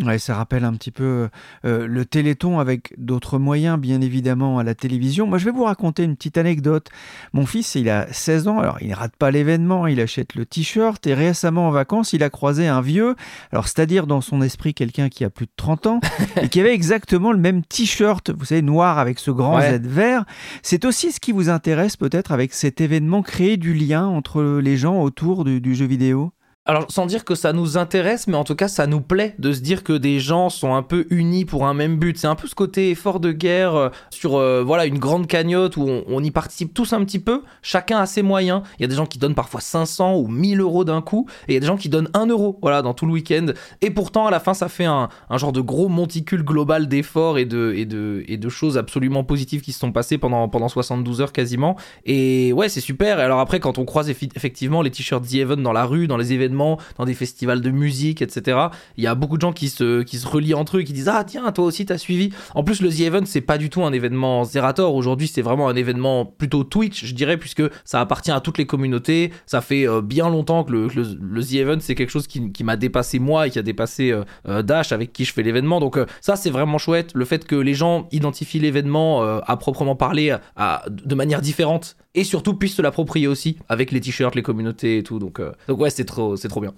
Ouais, 0.00 0.18
ça 0.18 0.34
rappelle 0.34 0.64
un 0.64 0.72
petit 0.72 0.90
peu 0.90 1.28
euh, 1.66 1.86
le 1.86 2.04
Téléthon 2.06 2.58
avec 2.58 2.94
d'autres 2.96 3.38
moyens, 3.38 3.78
bien 3.78 4.00
évidemment, 4.00 4.58
à 4.58 4.64
la 4.64 4.74
télévision. 4.74 5.26
Moi, 5.26 5.36
je 5.36 5.44
vais 5.44 5.50
vous 5.50 5.64
raconter 5.64 6.02
une 6.02 6.16
petite 6.16 6.38
anecdote. 6.38 6.88
Mon 7.34 7.44
fils, 7.44 7.74
il 7.74 7.90
a 7.90 8.10
16 8.10 8.48
ans, 8.48 8.58
alors 8.58 8.78
il 8.80 8.88
ne 8.88 8.94
rate 8.94 9.14
pas 9.16 9.30
l'événement, 9.30 9.86
il 9.86 10.00
achète 10.00 10.34
le 10.34 10.46
t-shirt 10.46 11.06
et 11.06 11.12
récemment 11.12 11.68
en 11.68 11.70
vacances, 11.70 12.14
il 12.14 12.22
a 12.22 12.30
croisé 12.30 12.68
un 12.68 12.80
vieux, 12.80 13.16
alors 13.52 13.68
c'est-à-dire 13.68 14.06
dans 14.06 14.22
son 14.22 14.40
esprit 14.40 14.72
quelqu'un 14.72 15.10
qui 15.10 15.24
a 15.24 15.30
plus 15.30 15.44
de 15.44 15.52
30 15.56 15.86
ans 15.86 16.00
et 16.40 16.48
qui 16.48 16.60
avait 16.60 16.74
exactement 16.74 17.30
le 17.30 17.38
même 17.38 17.62
t-shirt, 17.62 18.30
vous 18.30 18.46
savez, 18.46 18.62
noir 18.62 18.98
avec 18.98 19.18
ce 19.18 19.30
grand 19.30 19.58
Ouais. 19.58 19.78
Z 19.78 19.82
vert. 19.82 20.24
C'est 20.62 20.86
aussi 20.86 21.12
ce 21.12 21.20
qui 21.20 21.32
vous 21.32 21.50
intéresse 21.50 21.98
peut-être 21.98 22.32
avec 22.32 22.54
cet 22.54 22.80
événement, 22.80 23.20
créer 23.20 23.58
du 23.58 23.74
lien 23.74 24.06
entre 24.06 24.42
les 24.62 24.78
gens 24.78 25.02
autour 25.02 25.44
du, 25.44 25.60
du 25.60 25.74
jeu 25.74 25.84
vidéo? 25.84 26.32
Alors, 26.64 26.86
sans 26.90 27.06
dire 27.06 27.24
que 27.24 27.34
ça 27.34 27.52
nous 27.52 27.76
intéresse, 27.76 28.28
mais 28.28 28.36
en 28.36 28.44
tout 28.44 28.54
cas, 28.54 28.68
ça 28.68 28.86
nous 28.86 29.00
plaît 29.00 29.34
de 29.40 29.52
se 29.52 29.58
dire 29.58 29.82
que 29.82 29.94
des 29.94 30.20
gens 30.20 30.48
sont 30.48 30.76
un 30.76 30.84
peu 30.84 31.08
unis 31.10 31.44
pour 31.44 31.66
un 31.66 31.74
même 31.74 31.96
but. 31.96 32.16
C'est 32.16 32.28
un 32.28 32.36
peu 32.36 32.46
ce 32.46 32.54
côté 32.54 32.90
effort 32.90 33.18
de 33.18 33.32
guerre 33.32 33.74
euh, 33.74 33.88
sur 34.10 34.36
euh, 34.36 34.62
voilà 34.64 34.86
une 34.86 35.00
grande 35.00 35.26
cagnotte 35.26 35.76
où 35.76 35.88
on, 35.88 36.22
y 36.22 36.30
participe 36.30 36.72
tous 36.72 36.92
un 36.92 37.04
petit 37.04 37.18
peu, 37.18 37.42
chacun 37.62 37.98
a 37.98 38.06
ses 38.06 38.22
moyens. 38.22 38.62
Il 38.78 38.82
y 38.82 38.84
a 38.84 38.86
des 38.86 38.94
gens 38.94 39.06
qui 39.06 39.18
donnent 39.18 39.34
parfois 39.34 39.60
500 39.60 40.14
ou 40.14 40.28
1000 40.28 40.60
euros 40.60 40.84
d'un 40.84 41.02
coup, 41.02 41.26
et 41.48 41.50
il 41.50 41.54
y 41.54 41.56
a 41.56 41.60
des 41.60 41.66
gens 41.66 41.76
qui 41.76 41.88
donnent 41.88 42.08
1 42.14 42.26
euro 42.26 42.60
voilà, 42.62 42.80
dans 42.80 42.94
tout 42.94 43.06
le 43.06 43.12
week-end. 43.12 43.46
Et 43.80 43.90
pourtant, 43.90 44.28
à 44.28 44.30
la 44.30 44.38
fin, 44.38 44.54
ça 44.54 44.68
fait 44.68 44.84
un, 44.84 45.08
genre 45.34 45.50
de 45.50 45.60
gros 45.60 45.88
monticule 45.88 46.44
global 46.44 46.86
d'efforts 46.86 47.38
et 47.38 47.44
de, 47.44 47.72
et, 47.74 47.86
de, 47.86 48.22
et 48.28 48.36
de 48.36 48.48
choses 48.48 48.78
absolument 48.78 49.24
positives 49.24 49.62
qui 49.62 49.72
se 49.72 49.80
sont 49.80 49.90
passées 49.90 50.16
pendant, 50.16 50.48
pendant 50.48 50.68
72 50.68 51.22
heures 51.22 51.32
quasiment. 51.32 51.74
Et 52.04 52.52
ouais, 52.52 52.68
c'est 52.68 52.80
super. 52.80 53.18
Et 53.18 53.22
alors 53.22 53.40
après, 53.40 53.58
quand 53.58 53.78
on 53.78 53.84
croise 53.84 54.08
effectivement 54.10 54.80
les 54.80 54.92
t-shirts 54.92 55.26
The 55.26 55.34
Event 55.34 55.56
dans 55.56 55.72
la 55.72 55.86
rue, 55.86 56.06
dans 56.06 56.16
les 56.16 56.32
événements, 56.32 56.51
dans 56.98 57.04
des 57.04 57.14
festivals 57.14 57.60
de 57.60 57.70
musique, 57.70 58.22
etc., 58.22 58.58
il 58.96 59.04
y 59.04 59.06
a 59.06 59.14
beaucoup 59.14 59.36
de 59.36 59.42
gens 59.42 59.52
qui 59.52 59.68
se, 59.68 60.02
qui 60.02 60.18
se 60.18 60.26
relient 60.26 60.54
entre 60.54 60.78
eux 60.78 60.82
qui 60.82 60.92
disent 60.92 61.08
Ah, 61.08 61.24
tiens, 61.26 61.50
toi 61.52 61.64
aussi, 61.64 61.86
t'as 61.86 61.98
suivi. 61.98 62.30
En 62.54 62.62
plus, 62.64 62.80
le 62.82 62.88
The 62.90 63.00
Event, 63.00 63.22
c'est 63.24 63.40
pas 63.40 63.58
du 63.58 63.70
tout 63.70 63.82
un 63.84 63.92
événement 63.92 64.44
Zerator. 64.44 64.94
Aujourd'hui, 64.94 65.28
c'est 65.28 65.42
vraiment 65.42 65.68
un 65.68 65.76
événement 65.76 66.24
plutôt 66.26 66.64
Twitch, 66.64 67.04
je 67.04 67.14
dirais, 67.14 67.36
puisque 67.36 67.62
ça 67.84 68.00
appartient 68.00 68.30
à 68.30 68.40
toutes 68.40 68.58
les 68.58 68.66
communautés. 68.66 69.32
Ça 69.46 69.60
fait 69.60 69.86
euh, 69.88 70.00
bien 70.00 70.28
longtemps 70.28 70.64
que 70.64 70.72
le, 70.72 70.88
le, 70.88 71.06
le 71.20 71.44
The 71.44 71.54
Event, 71.54 71.78
c'est 71.80 71.94
quelque 71.94 72.10
chose 72.10 72.26
qui, 72.26 72.52
qui 72.52 72.64
m'a 72.64 72.76
dépassé 72.76 73.18
moi 73.18 73.46
et 73.46 73.50
qui 73.50 73.58
a 73.58 73.62
dépassé 73.62 74.10
euh, 74.10 74.24
euh, 74.48 74.62
Dash 74.62 74.92
avec 74.92 75.12
qui 75.12 75.24
je 75.24 75.32
fais 75.32 75.42
l'événement. 75.42 75.80
Donc, 75.80 75.98
ça, 76.20 76.36
c'est 76.36 76.50
vraiment 76.50 76.78
chouette. 76.78 77.10
Le 77.14 77.24
fait 77.24 77.46
que 77.46 77.56
les 77.56 77.74
gens 77.74 78.08
identifient 78.12 78.58
l'événement 78.60 79.22
à 79.22 79.56
proprement 79.56 79.96
parler 79.96 80.36
à- 80.56 80.84
de 80.90 81.14
manière 81.14 81.40
différente 81.40 81.96
et 82.14 82.24
surtout 82.24 82.54
puissent 82.54 82.76
se 82.76 82.82
l'approprier 82.82 83.26
aussi 83.26 83.56
avec 83.68 83.90
les 83.90 84.00
t-shirts, 84.00 84.34
les 84.34 84.42
communautés 84.42 84.98
et 84.98 85.02
tout. 85.02 85.18
Donc, 85.18 85.40
euh, 85.40 85.52
donc 85.68 85.80
ouais, 85.80 85.90
c'est 85.90 86.04
trop, 86.04 86.36
c'est 86.36 86.48
trop 86.48 86.60
bien. 86.60 86.74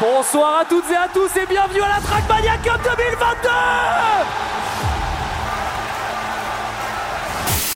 Bonsoir 0.00 0.60
à 0.60 0.64
toutes 0.64 0.90
et 0.90 0.96
à 0.96 1.08
tous 1.12 1.36
et 1.36 1.46
bienvenue 1.46 1.80
à 1.80 1.88
la 1.88 2.00
Trackmania 2.00 2.56
Cup 2.56 2.80
2022 2.82 4.91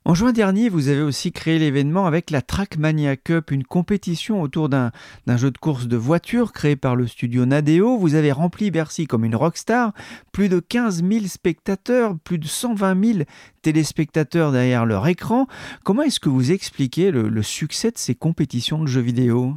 En 0.07 0.15
juin 0.15 0.33
dernier, 0.33 0.69
vous 0.69 0.87
avez 0.87 1.03
aussi 1.03 1.33
créé 1.33 1.59
l'événement 1.59 2.07
avec 2.07 2.31
la 2.31 2.41
Trackmania 2.41 3.17
Cup, 3.17 3.51
une 3.51 3.65
compétition 3.65 4.41
autour 4.41 4.69
d'un 4.69 4.93
jeu 5.27 5.51
de 5.51 5.59
course 5.59 5.89
de 5.89 5.97
voitures 5.97 6.53
créé 6.53 6.77
par 6.77 6.95
le 6.95 7.09
studio 7.09 7.45
Nadeo. 7.45 7.99
Vous 7.99 8.15
avez 8.15 8.31
rempli 8.31 8.71
Bercy 8.71 9.09
comme 9.09 9.25
une 9.25 9.35
rockstar, 9.35 9.93
plus 10.31 10.49
de 10.49 10.61
15 10.61 11.03
000 11.03 11.27
spectateurs, 11.27 12.17
plus 12.23 12.39
de 12.39 12.47
120 12.47 13.05
000 13.05 13.19
téléspectateurs 13.63 14.53
derrière 14.53 14.87
leur 14.87 15.09
écran. 15.09 15.49
Comment 15.83 16.03
est-ce 16.03 16.21
que 16.21 16.29
vous 16.29 16.53
expliquez 16.53 17.11
le 17.11 17.43
succès 17.43 17.91
de 17.91 17.99
ces 17.99 18.15
compétitions 18.15 18.81
de 18.85 18.87
jeux 18.87 19.01
vidéo? 19.01 19.57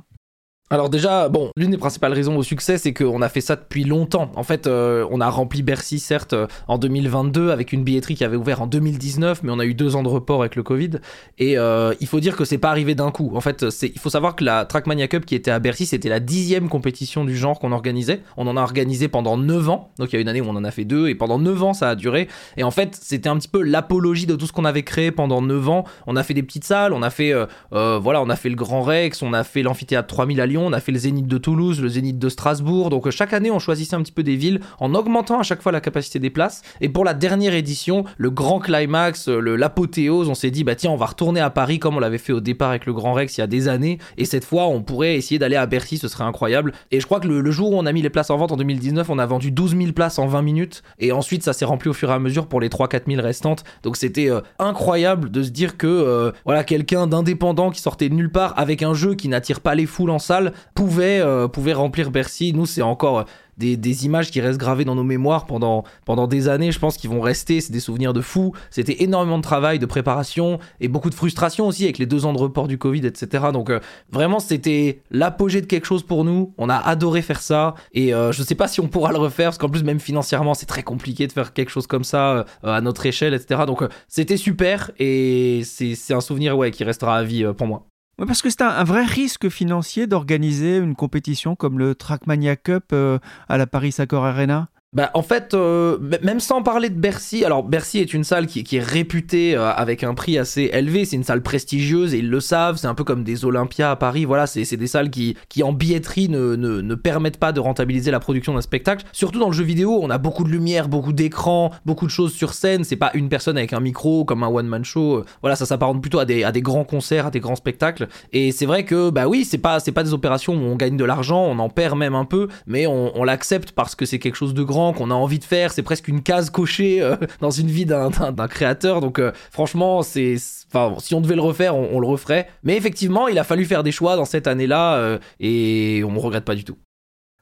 Alors 0.72 0.92
déjà, 0.92 1.30
bon, 1.30 1.50
l'une 1.56 1.72
des 1.72 1.80
principales 1.80 2.14
raisons 2.14 2.38
au 2.38 2.44
succès, 2.44 2.78
c'est 2.78 2.94
qu'on 2.94 3.24
a 3.24 3.30
fait 3.30 3.42
ça 3.42 3.56
depuis 3.56 3.86
longtemps. 3.86 4.32
En 4.36 4.44
fait, 4.44 4.68
euh, 4.68 5.04
on 5.10 5.20
a 5.20 5.28
rempli 5.28 5.64
Bercy, 5.64 5.98
certes, 5.98 6.34
euh, 6.34 6.46
en 6.68 6.78
2022, 6.78 7.50
avec 7.50 7.74
une 7.74 7.84
billetterie 7.84 8.14
qui 8.14 8.24
avait 8.24 8.38
ouvert 8.38 8.62
en 8.62 8.68
2019, 8.68 9.42
mais 9.42 9.52
on 9.52 9.58
a 9.58 9.66
eu 9.66 9.74
deux 9.74 9.96
ans 9.96 10.04
de 10.04 10.08
report 10.08 10.42
avec 10.42 10.56
le 10.56 10.62
Covid. 10.62 10.92
Et 11.40 11.58
euh, 11.58 11.96
il 12.02 12.06
faut 12.06 12.20
dire 12.20 12.36
que 12.36 12.46
c'est 12.46 12.60
pas 12.60 12.70
arrivé 12.70 12.94
d'un 12.94 13.10
coup. 13.10 13.32
En 13.34 13.42
fait, 13.42 13.66
il 13.82 13.98
faut 13.98 14.12
savoir 14.12 14.36
que 14.36 14.44
la 14.44 14.66
Trackmania 14.66 15.08
Cup 15.08 15.26
qui 15.26 15.34
était 15.34 15.50
à 15.50 15.58
Bercy, 15.58 15.88
c'était 15.88 16.08
la 16.08 16.20
dixième 16.20 16.70
compétition 16.70 17.26
du 17.26 17.36
genre 17.36 17.58
qu'on 17.58 17.72
organisait. 17.72 18.22
On 18.38 18.46
en 18.46 18.56
a 18.56 18.62
organisé 18.62 19.08
pendant 19.08 19.38
9 19.38 19.70
ans. 19.70 19.92
Donc 19.98 20.14
il 20.14 20.18
y 20.18 20.20
a 20.20 20.22
une 20.22 20.30
année 20.30 20.42
où 20.42 20.50
on 20.50 20.56
en 20.56 20.64
a 20.64 20.72
fait 20.72 20.86
deux, 20.86 21.08
et 21.08 21.16
pendant 21.16 21.40
9 21.40 21.64
ans, 21.64 21.74
ça 21.74 21.90
a 21.90 21.96
duré. 21.96 22.28
Et 22.58 22.64
en 22.64 22.72
fait, 22.72 22.96
c'était 23.02 23.30
un 23.30 23.38
petit 23.38 23.48
peu 23.48 23.64
l'apologie 23.64 24.28
de 24.28 24.36
tout 24.36 24.46
ce 24.46 24.54
qu'on 24.54 24.66
avait 24.66 24.84
créé 24.84 25.10
pendant 25.10 25.42
9 25.42 25.68
ans. 25.68 25.84
On 26.06 26.16
a 26.16 26.22
fait 26.22 26.36
des 26.36 26.44
petites 26.44 26.66
salles, 26.66 26.94
on 26.94 27.02
a 27.02 27.10
fait, 27.10 27.34
voilà, 27.72 28.22
on 28.22 28.30
a 28.30 28.36
fait 28.36 28.50
le 28.50 28.56
Grand 28.56 28.84
Rex, 28.84 29.24
on 29.24 29.34
a 29.34 29.44
fait 29.44 29.64
l'amphithéâtre 29.64 30.08
3000 30.08 30.42
à 30.42 30.46
Lyon, 30.46 30.59
on 30.62 30.74
a 30.74 30.80
fait 30.80 30.92
le 30.92 31.00
Zénith 31.00 31.28
de 31.28 31.38
Toulouse, 31.38 31.82
le 31.82 31.90
Zénith 31.90 32.20
de 32.20 32.30
Strasbourg. 32.30 32.90
Donc 32.90 33.08
euh, 33.08 33.12
chaque 33.12 33.34
année, 33.34 33.52
on 33.52 33.60
choisissait 33.60 33.96
un 33.96 34.02
petit 34.02 34.12
peu 34.12 34.24
des 34.24 34.36
villes 34.36 34.62
en 34.80 34.94
augmentant 34.94 35.40
à 35.40 35.44
chaque 35.44 35.62
fois 35.62 35.72
la 35.72 35.82
capacité 35.82 36.20
des 36.20 36.30
places. 36.30 36.62
Et 36.82 36.90
pour 36.90 37.06
la 37.06 37.14
dernière 37.14 37.54
édition, 37.54 38.06
le 38.18 38.30
grand 38.30 38.60
climax, 38.60 39.30
euh, 39.30 39.40
l'apothéose, 39.40 40.30
on 40.30 40.36
s'est 40.36 40.52
dit 40.52 40.64
bah 40.64 40.76
tiens, 40.76 40.92
on 40.92 40.96
va 40.96 41.08
retourner 41.08 41.40
à 41.40 41.50
Paris 41.50 41.80
comme 41.80 41.98
on 41.98 42.00
l'avait 42.00 42.18
fait 42.18 42.34
au 42.34 42.40
départ 42.40 42.70
avec 42.70 42.86
le 42.86 42.94
Grand 42.94 43.14
Rex 43.14 43.38
il 43.38 43.42
y 43.42 43.44
a 43.44 43.48
des 43.48 43.68
années. 43.68 44.00
Et 44.18 44.26
cette 44.26 44.46
fois, 44.46 44.68
on 44.68 44.82
pourrait 44.82 45.16
essayer 45.16 45.40
d'aller 45.40 45.56
à 45.56 45.66
Bercy, 45.66 45.98
ce 45.98 46.08
serait 46.08 46.24
incroyable. 46.24 46.74
Et 46.92 47.00
je 47.00 47.06
crois 47.06 47.20
que 47.20 47.28
le, 47.28 47.52
jour 47.52 47.72
où 47.72 47.78
on 47.78 47.86
a 47.86 47.92
mis 47.92 48.02
les 48.02 48.10
places 48.10 48.30
en 48.30 48.38
vente 48.38 48.52
en 48.52 48.58
2019, 48.58 49.10
on 49.10 49.20
a 49.20 49.26
vendu 49.26 49.52
12 49.52 49.76
000 49.78 49.92
places 49.94 50.20
en 50.20 50.28
20 50.28 50.42
minutes. 50.42 50.84
Et 51.00 51.12
ensuite, 51.12 51.44
ça 51.44 51.54
s'est 51.54 51.66
rempli 51.66 51.90
au 51.90 51.94
fur 51.94 52.10
et 52.10 52.14
à 52.14 52.20
mesure 52.20 52.48
pour 52.48 52.62
les 52.62 52.70
3-4 52.70 53.02
000 53.08 53.22
restantes. 53.22 53.64
Donc 53.84 53.98
c'était 53.98 54.30
euh, 54.30 54.42
incroyable 54.60 55.32
de 55.32 55.44
se 55.44 55.50
dire 55.50 55.78
que 55.78 56.34
voilà 56.46 56.64
quelqu'un 56.64 57.08
d'indépendant 57.08 57.70
qui 57.72 57.82
sortait 57.82 58.10
de 58.10 58.14
nulle 58.14 58.32
part 58.32 58.54
avec 58.58 58.84
un 58.84 58.94
jeu 58.94 59.16
qui 59.16 59.28
n'attire 59.28 59.62
pas 59.62 59.76
les 59.76 59.86
foules 59.86 60.10
en 60.10 60.20
salle 60.20 60.49
pouvait, 60.74 61.20
euh, 61.20 61.48
pouvait 61.48 61.74
remplir 61.74 62.12
Bercy. 62.12 62.54
Nous, 62.54 62.66
c'est 62.66 62.82
encore 62.82 63.20
euh, 63.20 63.24
des, 63.60 63.78
des 63.78 64.06
images 64.06 64.32
qui 64.32 64.42
restent 64.42 64.60
gravées 64.60 64.86
dans 64.86 64.96
nos 64.96 65.04
mémoires 65.04 65.46
pendant, 65.46 65.84
pendant 66.06 66.28
des 66.28 66.48
années, 66.48 66.72
je 66.72 66.80
pense 66.80 66.98
qu'ils 66.98 67.10
vont 67.10 67.22
rester, 67.22 67.62
c'est 67.62 67.74
des 67.74 67.82
souvenirs 67.82 68.14
de 68.14 68.22
fous. 68.22 68.54
C'était 68.72 69.04
énormément 69.04 69.38
de 69.38 69.44
travail, 69.44 69.78
de 69.78 69.86
préparation 69.86 70.60
et 70.80 70.88
beaucoup 70.88 71.10
de 71.10 71.16
frustration 71.16 71.68
aussi 71.68 71.84
avec 71.84 71.98
les 71.98 72.06
deux 72.06 72.26
ans 72.26 72.34
de 72.34 72.40
report 72.40 72.68
du 72.68 72.78
Covid, 72.78 73.06
etc. 73.06 73.48
Donc 73.54 73.70
euh, 73.70 73.80
vraiment, 74.12 74.40
c'était 74.40 75.02
l'apogée 75.12 75.62
de 75.62 75.66
quelque 75.66 75.86
chose 75.86 76.04
pour 76.04 76.24
nous. 76.24 76.54
On 76.58 76.70
a 76.70 76.78
adoré 76.78 77.22
faire 77.22 77.42
ça 77.42 77.76
et 77.94 78.14
euh, 78.14 78.32
je 78.32 78.42
sais 78.42 78.56
pas 78.56 78.68
si 78.68 78.80
on 78.80 78.88
pourra 78.88 79.12
le 79.12 79.18
refaire 79.18 79.50
parce 79.50 79.58
qu'en 79.58 79.70
plus, 79.70 79.84
même 79.84 80.00
financièrement, 80.00 80.54
c'est 80.54 80.66
très 80.66 80.84
compliqué 80.84 81.28
de 81.28 81.34
faire 81.34 81.54
quelque 81.54 81.70
chose 81.70 81.86
comme 81.86 82.06
ça 82.06 82.46
à 82.64 82.82
notre 82.82 83.06
échelle, 83.06 83.34
etc. 83.34 83.64
Donc 83.68 83.84
c'était 84.08 84.38
super 84.38 84.92
et 84.98 85.62
c'est 85.66 86.14
un 86.14 86.22
souvenir 86.22 86.58
ouais, 86.58 86.72
qui 86.72 86.84
restera 86.86 87.18
à 87.18 87.24
vie 87.24 87.44
pour 87.58 87.68
moi. 87.68 87.86
Parce 88.26 88.42
que 88.42 88.50
c'est 88.50 88.62
un, 88.62 88.70
un 88.70 88.84
vrai 88.84 89.06
risque 89.06 89.50
financier 89.50 90.08
d'organiser 90.08 90.78
une 90.78 90.96
compétition 90.96 91.56
comme 91.56 91.80
le 91.80 91.96
Trackmania 91.96 92.56
Cup 92.56 92.86
euh, 92.92 93.20
à 93.48 93.58
la 93.58 93.68
Paris 93.68 93.96
Accor 93.98 94.26
Arena. 94.26 94.70
Bah, 94.92 95.12
en 95.14 95.22
fait, 95.22 95.54
euh, 95.54 96.00
même 96.24 96.40
sans 96.40 96.64
parler 96.64 96.90
de 96.90 97.00
Bercy, 97.00 97.46
alors 97.46 97.62
Bercy 97.62 98.00
est 98.00 98.12
une 98.12 98.24
salle 98.24 98.48
qui, 98.48 98.66
est 98.76 98.84
réputée 98.84 99.56
euh, 99.56 99.70
avec 99.72 100.04
un 100.04 100.16
prix 100.16 100.40
assez 100.40 100.72
élevé, 100.74 101.06
c'est 101.06 101.16
une 101.16 101.24
salle 101.24 101.44
prestigieuse 101.44 102.16
et 102.16 102.18
ils 102.18 102.30
le 102.32 102.40
savent, 102.40 102.78
c'est 102.78 102.88
un 102.88 102.96
peu 102.96 103.04
comme 103.04 103.24
des 103.24 103.46
Olympias 103.46 103.92
à 103.92 103.96
Paris, 103.96 104.26
voilà, 104.26 104.48
c'est 104.48 104.66
des 104.78 104.88
salles 104.88 105.12
qui, 105.12 105.38
qui 105.48 105.62
en 105.62 105.74
billetterie 105.74 106.28
ne, 106.28 106.56
ne, 106.56 106.96
permettent 106.96 107.38
pas 107.38 107.52
de 107.52 107.60
rentabiliser 107.60 108.10
la 108.10 108.20
production 108.20 108.56
d'un 108.56 108.62
spectacle. 108.62 109.06
Surtout 109.12 109.38
dans 109.38 109.50
le 109.50 109.54
jeu 109.54 109.64
vidéo, 109.64 110.00
on 110.02 110.10
a 110.10 110.18
beaucoup 110.18 110.44
de 110.44 110.50
lumière, 110.50 110.90
beaucoup 110.90 111.14
d'écrans, 111.14 111.70
beaucoup 111.86 112.08
de 112.08 112.12
choses 112.12 112.34
sur 112.34 112.56
scène, 112.56 112.84
c'est 112.84 112.96
pas 112.96 113.12
une 113.14 113.30
personne 113.30 113.60
avec 113.60 113.74
un 113.74 113.82
micro 113.82 114.26
comme 114.26 114.42
un 114.42 114.48
one-man 114.48 114.84
show, 114.84 115.24
voilà, 115.42 115.56
ça 115.56 115.68
s'apparente 115.68 116.02
plutôt 116.02 116.18
à 116.18 116.26
des, 116.26 116.44
à 116.44 116.52
des 116.52 116.64
grands 116.64 116.84
concerts, 116.84 117.28
à 117.28 117.30
des 117.30 117.40
grands 117.40 117.56
spectacles. 117.56 118.08
Et 118.34 118.52
c'est 118.52 118.66
vrai 118.66 118.86
que, 118.86 119.12
bah 119.12 119.28
oui, 119.28 119.46
c'est 119.46 119.60
pas, 119.60 119.80
pas 119.82 120.04
des 120.04 120.16
opérations 120.16 120.56
où 120.56 120.66
on 120.66 120.76
gagne 120.76 120.98
de 120.98 121.06
l'argent, 121.06 121.44
on 121.44 121.60
en 121.60 121.70
perd 121.70 121.96
même 121.96 122.16
un 122.16 122.26
peu, 122.26 122.48
mais 122.66 122.88
on 122.88 123.24
l'accepte 123.24 123.74
parce 123.74 123.94
que 123.94 124.08
c'est 124.08 124.18
quelque 124.18 124.36
chose 124.36 124.56
de 124.56 124.64
grand 124.64 124.79
qu'on 124.94 125.12
a 125.12 125.14
envie 125.14 125.40
de 125.40 125.44
faire. 125.44 125.72
C'est 125.72 125.84
presque 125.84 126.08
une 126.08 126.22
case 126.22 126.50
cochée 126.50 127.02
euh, 127.02 127.16
dans 127.42 127.52
une 127.52 127.68
vie 127.68 127.86
d'un 127.86 128.10
créateur. 128.48 129.02
Donc 129.02 129.20
euh, 129.20 129.32
franchement, 129.52 130.02
c'est, 130.02 130.36
si 130.38 131.16
on 131.16 131.22
devait 131.22 131.36
le 131.36 131.42
refaire, 131.42 131.76
on, 131.76 132.00
le 132.00 132.08
referait. 132.08 132.48
Mais 132.64 132.78
effectivement, 132.78 133.28
il 133.28 133.38
a 133.40 133.44
fallu 133.44 133.66
faire 133.66 133.84
des 133.84 133.92
choix 133.92 134.16
dans 134.16 134.26
cette 134.26 134.48
année-là 134.48 134.96
euh, 134.96 135.20
et 135.40 136.04
on 136.06 136.12
ne 136.12 136.20
regrette 136.20 136.46
pas 136.46 136.56
du 136.56 136.64
tout. 136.64 136.78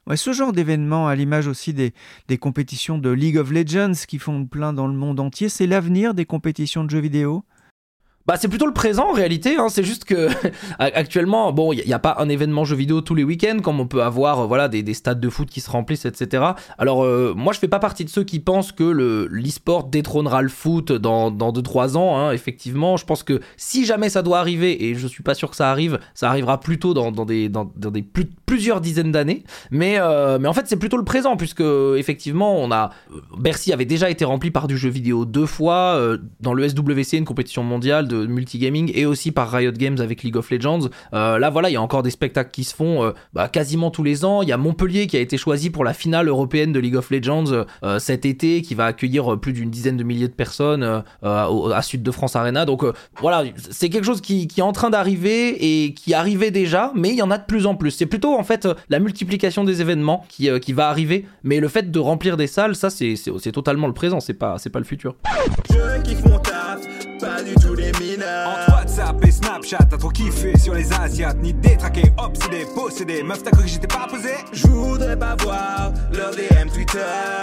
Ouais, 0.06 0.16
ce 0.16 0.32
genre 0.32 0.52
d'événement, 0.52 1.06
à 1.06 1.14
l'image 1.14 1.46
aussi 1.46 1.74
des 1.74 2.38
compétitions 2.38 2.96
de 2.96 3.10
League 3.10 3.36
of 3.36 3.50
Legends 3.50 3.92
qui 4.06 4.18
font 4.18 4.46
plein 4.46 4.72
dans 4.72 4.86
le 4.86 4.94
monde 4.94 5.20
entier, 5.20 5.50
c'est 5.50 5.66
l'avenir 5.66 6.14
des 6.14 6.24
compétitions 6.24 6.84
de 6.84 6.90
jeux 6.90 7.00
vidéo? 7.00 7.44
Bah, 8.28 8.34
c'est 8.38 8.48
plutôt 8.48 8.66
le 8.66 8.74
présent 8.74 9.08
en 9.08 9.12
réalité. 9.14 9.56
Hein. 9.56 9.68
C'est 9.70 9.82
juste 9.82 10.04
que 10.04 10.28
actuellement, 10.78 11.50
bon, 11.50 11.72
il 11.72 11.82
n'y 11.86 11.94
a, 11.94 11.98
pas 11.98 12.16
un 12.18 12.28
événement 12.28 12.66
jeu 12.66 12.76
vidéo 12.76 13.00
tous 13.00 13.14
les 13.14 13.24
week-ends 13.24 13.60
comme 13.62 13.80
on 13.80 13.86
peut 13.86 14.02
avoir, 14.02 14.40
euh, 14.40 14.46
voilà, 14.46 14.68
des, 14.68 14.82
des, 14.82 14.92
stades 14.92 15.18
de 15.18 15.30
foot 15.30 15.48
qui 15.48 15.62
se 15.62 15.70
remplissent, 15.70 16.04
etc. 16.04 16.44
Alors, 16.76 17.04
euh, 17.04 17.32
moi, 17.34 17.54
je 17.54 17.58
fais 17.58 17.68
pas 17.68 17.78
partie 17.78 18.04
de 18.04 18.10
ceux 18.10 18.24
qui 18.24 18.38
pensent 18.38 18.72
que 18.72 18.84
le 18.84 19.26
l'e-sport 19.30 19.84
détrônera 19.84 20.42
le 20.42 20.50
foot 20.50 20.92
dans 20.92 21.30
dans 21.30 21.52
deux 21.52 21.62
trois 21.62 21.96
ans. 21.96 22.18
Hein. 22.18 22.32
Effectivement, 22.32 22.98
je 22.98 23.06
pense 23.06 23.22
que 23.22 23.40
si 23.56 23.86
jamais 23.86 24.10
ça 24.10 24.20
doit 24.20 24.40
arriver, 24.40 24.84
et 24.84 24.94
je 24.94 25.06
suis 25.06 25.22
pas 25.22 25.34
sûr 25.34 25.48
que 25.48 25.56
ça 25.56 25.70
arrive, 25.70 25.98
ça 26.12 26.28
arrivera 26.28 26.60
plutôt 26.60 26.92
dans, 26.92 27.10
dans 27.10 27.24
des 27.24 27.48
dans, 27.48 27.72
dans 27.76 27.90
des 27.90 28.02
plus, 28.02 28.28
plusieurs 28.44 28.82
dizaines 28.82 29.10
d'années. 29.10 29.44
Mais 29.70 29.96
euh, 29.98 30.38
mais 30.38 30.48
en 30.48 30.52
fait, 30.52 30.66
c'est 30.66 30.76
plutôt 30.76 30.98
le 30.98 31.04
présent 31.04 31.38
puisque 31.38 31.62
effectivement, 31.96 32.60
on 32.60 32.70
a 32.72 32.90
Bercy 33.38 33.72
avait 33.72 33.86
déjà 33.86 34.10
été 34.10 34.26
rempli 34.26 34.50
par 34.50 34.68
du 34.68 34.76
jeu 34.76 34.90
vidéo 34.90 35.24
deux 35.24 35.46
fois 35.46 35.98
dans 36.40 36.52
le 36.52 36.68
SWC, 36.68 37.16
une 37.16 37.24
compétition 37.24 37.62
mondiale 37.62 38.06
de 38.06 38.17
multigaming 38.26 38.90
et 38.94 39.06
aussi 39.06 39.32
par 39.32 39.50
Riot 39.50 39.72
Games 39.72 39.98
avec 40.00 40.22
League 40.22 40.36
of 40.36 40.50
Legends. 40.50 40.88
Euh, 41.14 41.38
là, 41.38 41.50
voilà, 41.50 41.70
il 41.70 41.72
y 41.72 41.76
a 41.76 41.82
encore 41.82 42.02
des 42.02 42.10
spectacles 42.10 42.50
qui 42.50 42.64
se 42.64 42.74
font 42.74 43.04
euh, 43.04 43.12
bah, 43.32 43.48
quasiment 43.48 43.90
tous 43.90 44.02
les 44.02 44.24
ans. 44.24 44.42
Il 44.42 44.48
y 44.48 44.52
a 44.52 44.56
Montpellier 44.56 45.06
qui 45.06 45.16
a 45.16 45.20
été 45.20 45.36
choisi 45.36 45.70
pour 45.70 45.84
la 45.84 45.94
finale 45.94 46.28
européenne 46.28 46.72
de 46.72 46.80
League 46.80 46.96
of 46.96 47.10
Legends 47.10 47.64
euh, 47.82 47.98
cet 47.98 48.24
été, 48.26 48.62
qui 48.62 48.74
va 48.74 48.86
accueillir 48.86 49.38
plus 49.38 49.52
d'une 49.52 49.70
dizaine 49.70 49.96
de 49.96 50.04
milliers 50.04 50.28
de 50.28 50.32
personnes 50.32 51.02
à 51.22 51.82
Sud 51.82 52.02
de 52.02 52.10
France 52.10 52.36
Arena. 52.36 52.64
Donc 52.64 52.84
voilà, 53.20 53.44
c'est 53.70 53.88
quelque 53.88 54.04
chose 54.04 54.20
qui, 54.20 54.48
est 54.56 54.62
en 54.62 54.72
train 54.72 54.90
d'arriver 54.90 55.84
et 55.84 55.94
qui 55.94 56.14
arrivait 56.14 56.50
déjà, 56.50 56.92
mais 56.94 57.10
il 57.10 57.16
y 57.16 57.22
en 57.22 57.30
a 57.30 57.38
de 57.38 57.44
plus 57.44 57.66
en 57.66 57.74
plus. 57.74 57.90
C'est 57.90 58.06
plutôt 58.06 58.36
en 58.36 58.44
fait 58.44 58.68
la 58.88 58.98
multiplication 58.98 59.64
des 59.64 59.80
événements 59.80 60.24
qui, 60.28 60.48
qui 60.60 60.72
va 60.72 60.88
arriver, 60.88 61.26
mais 61.42 61.60
le 61.60 61.68
fait 61.68 61.90
de 61.90 61.98
remplir 61.98 62.36
des 62.36 62.46
salles, 62.46 62.74
ça 62.74 62.90
c'est 62.90 63.52
totalement 63.52 63.86
le 63.86 63.94
présent, 63.94 64.20
c'est 64.20 64.34
pas, 64.34 64.56
pas 64.72 64.78
le 64.78 64.84
futur. 64.84 65.14
Pas 67.18 67.42
du 67.42 67.54
tout 67.54 67.74
les 67.74 67.88
entre 67.90 68.72
WhatsApp 68.72 69.24
et 69.24 69.30
Snapchat, 69.30 69.86
t'as 69.90 69.96
trop 69.96 70.10
kiffé 70.10 70.56
sur 70.58 70.74
les 70.74 70.92
Asiates, 70.92 71.38
ni 71.40 71.52
détraqué, 71.52 72.02
obsédé, 72.16 72.64
possédé. 72.74 73.22
Meuf, 73.22 73.42
t'as 73.42 73.50
cru 73.50 73.62
que 73.62 73.68
j'étais 73.68 73.86
pas 73.86 74.06
posé? 74.08 74.30
Je 74.52 74.66
voudrais 74.66 75.18
pas 75.18 75.36
voir 75.42 75.92
leur 76.12 76.30
DM 76.30 76.68
Twitter. 76.72 76.98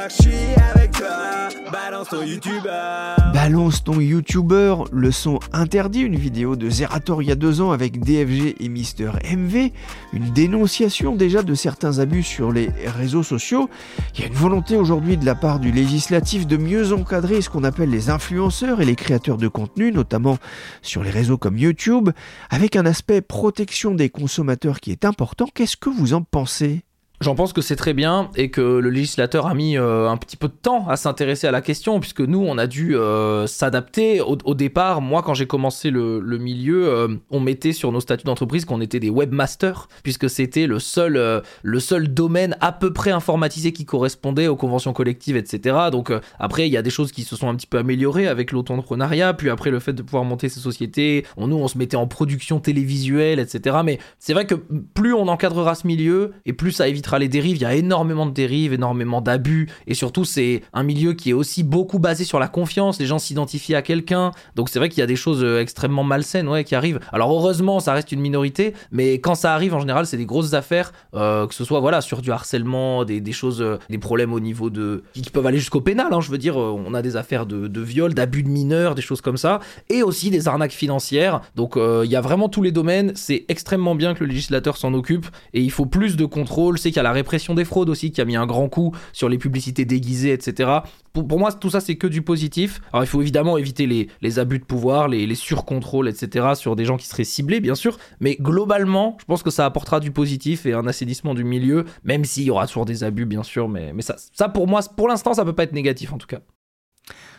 J'suis 0.10 0.34
avec 0.74 0.92
toi, 0.92 1.50
balance 1.72 2.10
ton 2.10 2.24
YouTuber. 2.24 3.16
Balance 3.34 3.84
ton 3.84 4.00
YouTuber, 4.00 4.76
le 4.92 5.12
son 5.12 5.40
interdit, 5.52 6.02
une 6.02 6.16
vidéo 6.16 6.56
de 6.56 6.70
Zerator 6.70 7.22
il 7.22 7.28
y 7.28 7.32
a 7.32 7.36
deux 7.36 7.62
ans 7.62 7.72
avec 7.72 8.00
DFG 8.00 8.56
et 8.60 8.70
Mister 8.70 9.12
MV. 9.24 9.72
Une 10.14 10.32
dénonciation 10.34 11.16
déjà 11.16 11.44
de 11.44 11.54
certains 11.54 12.00
abus 12.00 12.24
sur 12.24 12.52
les 12.52 12.70
réseaux 12.86 13.24
sociaux. 13.24 13.70
Il 14.16 14.22
y 14.22 14.24
a 14.24 14.28
une 14.28 14.34
volonté 14.34 14.78
aujourd'hui 14.78 15.18
de 15.18 15.26
la 15.26 15.36
part 15.36 15.60
du 15.60 15.72
législatif 15.72 16.48
de 16.48 16.58
mieux 16.58 16.94
encadrer 16.94 17.42
ce 17.42 17.50
qu'on 17.50 17.64
appelle 17.64 17.90
les 17.90 18.10
influenceurs 18.10 18.82
et 18.82 18.86
les 18.86 18.96
créateurs 18.96 19.38
de 19.38 19.48
contenu, 19.48 19.65
notamment 19.92 20.38
sur 20.82 21.04
les 21.04 21.10
réseaux 21.10 21.38
comme 21.38 21.58
YouTube, 21.58 22.10
avec 22.50 22.76
un 22.76 22.86
aspect 22.86 23.22
protection 23.22 23.96
des 23.96 24.10
consommateurs 24.10 24.80
qui 24.80 24.92
est 24.92 25.06
important. 25.06 25.48
Qu'est-ce 25.54 25.78
que 25.78 25.90
vous 25.90 26.14
en 26.14 26.22
pensez? 26.22 26.84
J'en 27.22 27.34
pense 27.34 27.54
que 27.54 27.62
c'est 27.62 27.78
très 27.78 27.94
bien 27.94 28.30
et 28.36 28.52
que 28.52 28.62
le 28.62 28.90
législateur 28.90 29.48
a 29.48 29.54
mis 29.54 29.78
euh, 29.78 30.10
un 30.10 30.18
petit 30.18 30.36
peu 30.36 30.50
de 30.50 30.54
temps 30.54 30.88
à 30.90 30.98
s'intéresser 30.98 31.48
à 31.48 31.52
la 31.52 31.62
question 31.62 32.02
puisque 32.02 32.20
nous 32.20 32.40
on 32.40 32.58
a 32.58 32.68
dû 32.68 32.96
euh, 32.96 33.48
s'adapter 33.48 34.20
au, 34.20 34.54
départ. 34.54 35.00
Moi 35.00 35.24
quand 35.24 35.34
j'ai 35.34 35.48
commencé 35.48 35.92
le, 35.92 36.20
milieu, 36.38 36.88
euh, 36.88 37.08
on 37.30 37.40
mettait 37.40 37.72
sur 37.72 37.94
nos 37.94 38.02
statuts 38.02 38.26
d'entreprise 38.26 38.66
qu'on 38.66 38.82
était 38.82 39.00
des 39.00 39.10
webmasters 39.10 39.88
puisque 40.04 40.30
c'était 40.30 40.68
le 40.68 40.80
seul 40.80 41.42
le 41.64 41.80
seul 41.80 42.14
domaine 42.14 42.58
à 42.60 42.74
peu 42.74 42.92
près 42.92 43.12
informatisé 43.12 43.72
qui 43.72 43.86
correspondait 43.86 44.48
aux 44.48 44.58
conventions 44.58 44.92
collectives, 44.92 45.38
etc. 45.38 45.78
Donc 45.92 46.12
après 46.38 46.68
il 46.68 46.74
y 46.74 46.78
a 46.78 46.82
des 46.82 46.90
choses 46.90 47.14
qui 47.14 47.24
se 47.24 47.38
sont 47.38 47.48
un 47.48 47.56
petit 47.56 47.68
peu 47.68 47.78
améliorées 47.78 48.28
avec 48.28 48.52
l'auto-entrepreneuriat, 48.52 49.34
puis 49.34 49.50
après 49.50 49.72
le 49.72 49.80
fait 49.80 49.94
de 49.94 50.02
pouvoir 50.02 50.26
monter 50.26 50.50
ces 50.50 50.60
sociétés, 50.60 51.26
nous 51.38 51.56
on 51.56 51.68
se 51.70 51.78
mettait 51.78 51.98
en 51.98 52.08
production 52.08 52.60
télévisuelle, 52.60 53.40
etc. 53.40 53.78
Mais 53.86 54.00
c'est 54.20 54.34
vrai 54.34 54.46
que 54.46 54.56
plus 54.56 55.14
on 55.14 55.30
encadrera 55.30 55.76
ce 55.76 55.88
milieu 55.88 56.34
et 56.46 56.52
plus 56.52 56.72
ça 56.72 56.88
évite 56.90 57.05
les 57.20 57.28
dérives. 57.28 57.58
Il 57.58 57.62
y 57.62 57.66
a 57.66 57.76
énormément 57.76 58.26
de 58.26 58.32
dérives, 58.32 58.74
énormément 58.74 59.22
d'abus. 59.22 59.70
Et 59.88 59.94
surtout, 59.94 60.26
c'est 60.26 60.62
un 60.74 60.84
milieu 60.84 61.14
qui 61.14 61.30
est 61.30 61.34
aussi 61.34 61.64
beaucoup 61.64 62.00
basé 62.00 62.24
sur 62.24 62.40
la 62.40 62.48
confiance. 62.48 63.00
Les 63.00 63.06
gens 63.06 63.20
s'identifient 63.20 63.76
à 63.76 63.82
quelqu'un. 63.82 64.32
Donc 64.56 64.70
c'est 64.70 64.80
vrai 64.80 64.90
qu'il 64.90 65.00
y 65.00 65.04
a 65.04 65.08
des 65.08 65.16
choses 65.16 65.44
euh, 65.44 65.62
extrêmement 65.62 66.04
malsaines 66.04 66.64
qui 66.64 66.76
arrivent. 66.76 67.00
Alors 67.12 67.32
heureusement, 67.32 67.80
ça 67.80 67.94
reste 67.94 68.12
une 68.12 68.20
minorité. 68.20 68.74
Mais 68.92 69.20
quand 69.20 69.36
ça 69.36 69.54
arrive, 69.54 69.74
en 69.74 69.80
général, 69.80 70.06
c'est 70.06 70.18
des 70.18 70.26
grosses 70.26 70.54
affaires. 70.54 70.92
Euh, 71.14 71.48
que 71.48 71.54
ce 71.54 71.64
soit 71.64 71.80
voilà, 71.80 72.02
sur 72.02 72.22
du 72.22 72.32
harcèlement, 72.32 73.06
des, 73.06 73.32
choses, 73.32 73.62
euh, 73.62 73.78
des 73.90 73.98
problèmes 73.98 74.34
au 74.34 74.40
niveau 74.40 74.70
de. 74.70 75.04
qui 75.14 75.30
peuvent 75.30 75.46
aller 75.46 75.60
jusqu'au 75.60 75.82
pénal. 75.82 76.08
Hein, 76.12 76.22
je 76.22 76.32
veux 76.32 76.38
dire, 76.38 76.58
on 76.58 76.94
a 76.94 77.02
des 77.02 77.16
affaires 77.16 77.46
de, 77.46 77.68
de 77.68 77.82
viol, 77.82 78.14
d'abus 78.14 78.44
de 78.44 78.50
mineurs, 78.50 78.96
des 78.96 79.02
choses 79.02 79.22
comme 79.22 79.38
ça. 79.38 79.60
Et 79.90 80.04
aussi 80.04 80.30
des 80.32 80.48
arnaques 80.48 80.72
financières. 80.72 81.42
Donc 81.56 81.76
il 81.78 82.10
y 82.10 82.16
a 82.16 82.22
vraiment 82.22 82.50
tous 82.50 82.62
les 82.62 82.72
domaines. 82.72 83.12
C'est 83.16 83.46
extrêmement 83.48 83.96
bien 83.96 84.14
que 84.14 84.24
le 84.24 84.30
législateur 84.30 84.78
s'en 84.78 84.94
occupe. 84.94 85.28
Et 85.54 85.62
il 85.62 85.72
faut 85.72 85.86
plus 85.86 86.16
de 86.16 86.26
contrôle. 86.26 86.78
C'est 86.78 86.92
qu'il 86.96 87.02
y 87.02 87.06
a 87.06 87.10
la 87.10 87.12
répression 87.12 87.54
des 87.54 87.66
fraudes 87.66 87.90
aussi 87.90 88.12
qui 88.12 88.22
a 88.22 88.26
mis 88.26 88.38
un 88.38 88.46
grand 88.46 88.70
coup 88.70 88.96
sur 89.12 89.28
les 89.28 89.38
publicités 89.38 89.84
déguisées, 89.84 90.32
etc. 90.32 90.80
Pour, 91.12 91.40
moi, 91.40 91.52
tout 91.52 91.70
ça, 91.70 91.82
c'est 91.82 91.96
que 91.96 92.08
du 92.08 92.22
positif. 92.22 92.80
Alors, 92.92 93.04
il 93.04 93.08
faut 93.08 93.22
évidemment 93.22 93.58
éviter 93.58 93.86
les, 94.22 94.40
abus 94.40 94.60
de 94.60 94.64
pouvoir, 94.64 95.10
les, 95.10 95.28
les 95.28 95.36
surcontrôles, 95.36 96.08
etc. 96.08 96.48
sur 96.56 96.76
des 96.76 96.86
gens 96.86 96.98
qui 96.98 97.08
seraient 97.08 97.26
ciblés, 97.26 97.60
bien 97.60 97.76
sûr. 97.76 97.98
Mais 98.20 98.38
globalement, 98.40 99.18
je 99.20 99.26
pense 99.26 99.44
que 99.44 99.50
ça 99.50 99.66
apportera 99.66 100.00
du 100.00 100.12
positif 100.12 100.66
et 100.66 100.74
un 100.74 100.88
assainissement 100.88 101.34
du 101.34 101.44
milieu, 101.44 101.86
même 102.04 102.24
s'il 102.24 102.44
y 102.44 102.50
aura 102.50 102.68
toujours 102.68 102.86
des 102.86 103.04
abus, 103.04 103.26
bien 103.26 103.44
sûr. 103.44 103.68
Mais, 103.68 103.92
mais 103.94 104.02
ça, 104.02 104.16
ça, 104.34 104.48
pour 104.50 104.68
moi, 104.68 104.82
pour 104.96 105.08
l'instant, 105.08 105.34
ça 105.34 105.44
peut 105.44 105.54
pas 105.54 105.64
être 105.64 105.74
négatif, 105.74 106.14
en 106.14 106.18
tout 106.18 106.28
cas. 106.28 106.40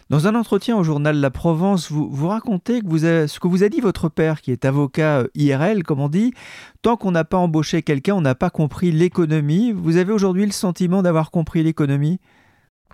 Dans 0.09 0.29
un 0.29 0.37
entretien 0.37 0.77
au 0.77 0.85
journal 0.85 1.17
La 1.17 1.31
Provence, 1.33 1.91
vous, 1.91 2.29
racontez 2.29 2.81
ce 2.81 3.41
que 3.41 3.49
vous 3.49 3.65
a 3.65 3.69
dit 3.69 3.81
votre 3.81 4.09
père, 4.09 4.41
qui 4.41 4.53
est 4.53 4.65
avocat 4.65 5.23
euh, 5.23 5.29
IRL, 5.35 5.83
comme 5.83 5.99
on 5.99 6.09
dit. 6.09 6.33
Tant 6.81 6.97
qu'on 6.97 7.11
n'a 7.11 7.25
pas 7.25 7.39
embauché 7.39 7.83
quelqu'un, 7.83 8.15
on 8.15 8.21
n'a 8.21 8.37
pas 8.37 8.51
compris 8.51 8.93
l'économie. 8.93 9.73
Vous 9.73 9.97
avez 9.97 10.13
aujourd'hui 10.13 10.47
le 10.47 10.53
sentiment 10.53 11.03
d'avoir 11.03 11.33
compris 11.33 11.65
l'économie? 11.65 12.21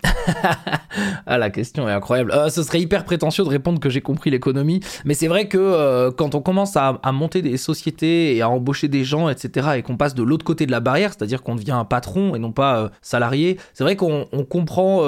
ah 1.25 1.37
la 1.37 1.49
question 1.49 1.87
est 1.87 1.91
incroyable. 1.91 2.31
Euh, 2.31 2.49
ce 2.49 2.63
serait 2.63 2.81
hyper 2.81 3.05
prétentieux 3.05 3.43
de 3.43 3.49
répondre 3.49 3.79
que 3.79 3.89
j'ai 3.89 4.01
compris 4.01 4.29
l'économie, 4.29 4.81
mais 5.05 5.13
c'est 5.13 5.27
vrai 5.27 5.47
que 5.47 5.57
euh, 5.57 6.11
quand 6.11 6.35
on 6.35 6.41
commence 6.41 6.75
à, 6.75 6.99
monter 7.11 7.41
des 7.41 7.57
sociétés 7.57 8.35
et 8.35 8.41
à 8.41 8.49
embaucher 8.49 8.87
des 8.87 9.03
gens, 9.03 9.29
etc., 9.29 9.69
et 9.77 9.81
qu'on 9.81 9.97
passe 9.97 10.15
de 10.15 10.23
l'autre 10.23 10.45
côté 10.45 10.65
de 10.65 10.71
la 10.71 10.79
barrière, 10.79 11.11
c'est-à-dire 11.11 11.43
qu'on 11.43 11.55
devient 11.55 11.71
un 11.71 11.85
patron 11.85 12.35
et 12.35 12.39
non 12.39 12.51
pas 12.51 12.77
euh, 12.77 12.89
salarié, 13.01 13.57
c'est 13.73 13.83
vrai 13.83 13.95
qu'on 13.95 14.25
comprend. 14.49 15.03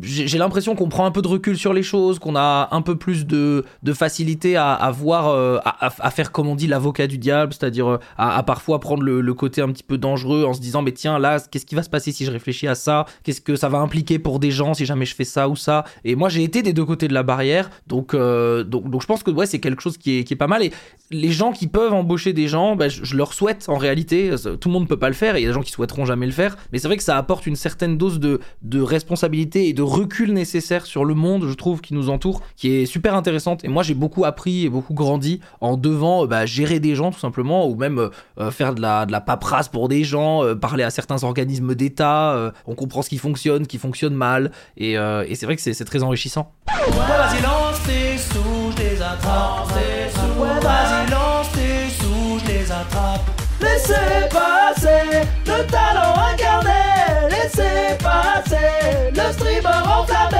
j'ai 0.00 0.38
l'impression 0.38 0.74
qu'on 0.74 0.88
prend 0.88 1.06
un 1.06 1.10
peu 1.10 1.22
de 1.22 1.28
recul 1.28 1.56
sur 1.56 1.72
les 1.72 1.82
choses, 1.82 2.18
qu'on 2.18 2.36
a 2.36 2.68
un 2.70 2.82
peu 2.82 2.96
plus 2.96 3.26
de, 3.26 3.64
facilité 3.92 4.56
à, 4.56 4.90
voir, 4.90 5.60
à, 5.64 6.10
faire 6.10 6.32
comme 6.32 6.48
on 6.48 6.54
dit 6.54 6.66
l'avocat 6.66 7.06
du 7.06 7.18
diable, 7.18 7.52
c'est-à-dire 7.52 7.98
à, 8.16 8.42
parfois 8.42 8.80
prendre 8.80 9.02
le, 9.02 9.20
le, 9.20 9.34
côté 9.34 9.62
un 9.62 9.68
petit 9.68 9.82
peu 9.82 9.98
dangereux 9.98 10.44
en 10.44 10.52
se 10.52 10.60
disant 10.60 10.82
mais 10.82 10.92
tiens 10.92 11.18
là, 11.18 11.38
qu'est-ce 11.50 11.66
qui 11.66 11.74
va 11.74 11.82
se 11.82 11.90
passer 11.90 12.12
si 12.12 12.24
je 12.24 12.30
réfléchis 12.30 12.68
à 12.68 12.74
ça? 12.74 13.06
Qu'est-ce 13.22 13.40
que 13.40 13.56
ça 13.56 13.68
va 13.68 13.78
impliquer 13.78 14.18
pour 14.24 14.40
des 14.40 14.50
gens 14.50 14.74
si 14.74 14.86
jamais 14.86 15.04
je 15.04 15.14
fais 15.14 15.24
ça 15.24 15.48
ou 15.48 15.54
ça. 15.54 15.84
Et 16.02 16.16
moi, 16.16 16.28
j'ai 16.28 16.42
été 16.42 16.62
des 16.62 16.72
deux 16.72 16.84
côtés 16.84 17.06
de 17.06 17.14
la 17.14 17.22
barrière, 17.22 17.70
donc, 17.86 18.14
euh, 18.14 18.64
donc, 18.64 18.90
donc 18.90 19.02
je 19.02 19.06
pense 19.06 19.22
que 19.22 19.30
ouais, 19.30 19.46
c'est 19.46 19.60
quelque 19.60 19.82
chose 19.82 19.98
qui 19.98 20.18
est, 20.18 20.24
qui 20.24 20.32
est 20.32 20.36
pas 20.36 20.48
mal. 20.48 20.64
Et 20.64 20.72
les 21.10 21.30
gens 21.30 21.52
qui 21.52 21.68
peuvent 21.68 21.92
embaucher 21.92 22.32
des 22.32 22.48
gens, 22.48 22.74
bah, 22.74 22.88
je, 22.88 23.14
leur 23.14 23.34
souhaite 23.34 23.66
en 23.68 23.76
réalité. 23.76 24.34
Tout 24.60 24.68
le 24.68 24.72
monde 24.72 24.84
ne 24.84 24.88
peut 24.88 24.98
pas 24.98 25.08
le 25.08 25.14
faire, 25.14 25.36
il 25.36 25.42
y 25.42 25.44
a 25.44 25.48
des 25.48 25.54
gens 25.54 25.62
qui 25.62 25.70
souhaiteront 25.70 26.06
jamais 26.06 26.26
le 26.26 26.32
faire, 26.32 26.56
mais 26.72 26.78
c'est 26.78 26.88
vrai 26.88 26.96
que 26.96 27.02
ça 27.02 27.16
apporte 27.16 27.46
une 27.46 27.54
certaine 27.54 27.96
dose 27.96 28.18
de, 28.18 28.40
de 28.62 28.80
responsabilité 28.80 29.68
et 29.68 29.72
de 29.72 29.82
recul 29.82 30.32
nécessaire 30.32 30.86
sur 30.86 31.04
le 31.04 31.14
monde, 31.14 31.46
je 31.46 31.54
trouve, 31.54 31.80
qui 31.82 31.94
nous 31.94 32.08
entoure, 32.08 32.40
qui 32.56 32.70
est 32.72 32.86
super 32.86 33.14
intéressante. 33.14 33.64
Et 33.64 33.68
moi, 33.68 33.82
j'ai 33.82 33.94
beaucoup 33.94 34.24
appris 34.24 34.64
et 34.64 34.70
beaucoup 34.70 34.94
grandi 34.94 35.40
en 35.60 35.76
devant 35.76 36.26
bah, 36.26 36.46
gérer 36.46 36.80
des 36.80 36.94
gens 36.94 37.12
tout 37.12 37.20
simplement, 37.20 37.68
ou 37.68 37.76
même 37.76 38.10
euh, 38.38 38.50
faire 38.50 38.74
de 38.74 38.80
la, 38.80 39.04
de 39.04 39.12
la 39.12 39.20
paperasse 39.20 39.68
pour 39.68 39.88
des 39.88 40.02
gens, 40.02 40.42
euh, 40.42 40.54
parler 40.54 40.82
à 40.82 40.90
certains 40.90 41.22
organismes 41.22 41.74
d'État. 41.74 42.52
on 42.66 42.74
comprend 42.74 43.02
ce 43.02 43.10
qui 43.10 43.18
fonctionne, 43.18 43.66
qui 43.66 43.78
fonctionne 43.78 44.13
mal 44.14 44.50
euh, 44.80 45.24
et, 45.26 45.34
c'est 45.34 45.46
vrai 45.46 45.56
que 45.56 45.62
c'est 45.62 45.84
très 45.84 46.02
enrichissant. 46.02 46.52
vas-y, 46.66 47.42
lance 47.42 47.82
tes 47.86 48.18
sous, 48.18 48.72
je 48.76 48.82
les 48.82 49.02
attrape. 49.02 49.68
vas-y, 50.62 51.10
lance 51.10 51.52
tes 51.52 51.90
sous, 52.02 52.38
je 52.40 52.46
les 52.46 52.72
attrape. 52.72 53.20
Laissez 53.60 54.28
passer 54.30 55.26
le 55.46 55.66
talent 55.70 56.14
incarné. 56.32 56.70
Laissez 57.30 57.96
passer 58.02 59.10
le 59.14 59.32
streamer 59.32 59.86
enfermé. 59.86 60.38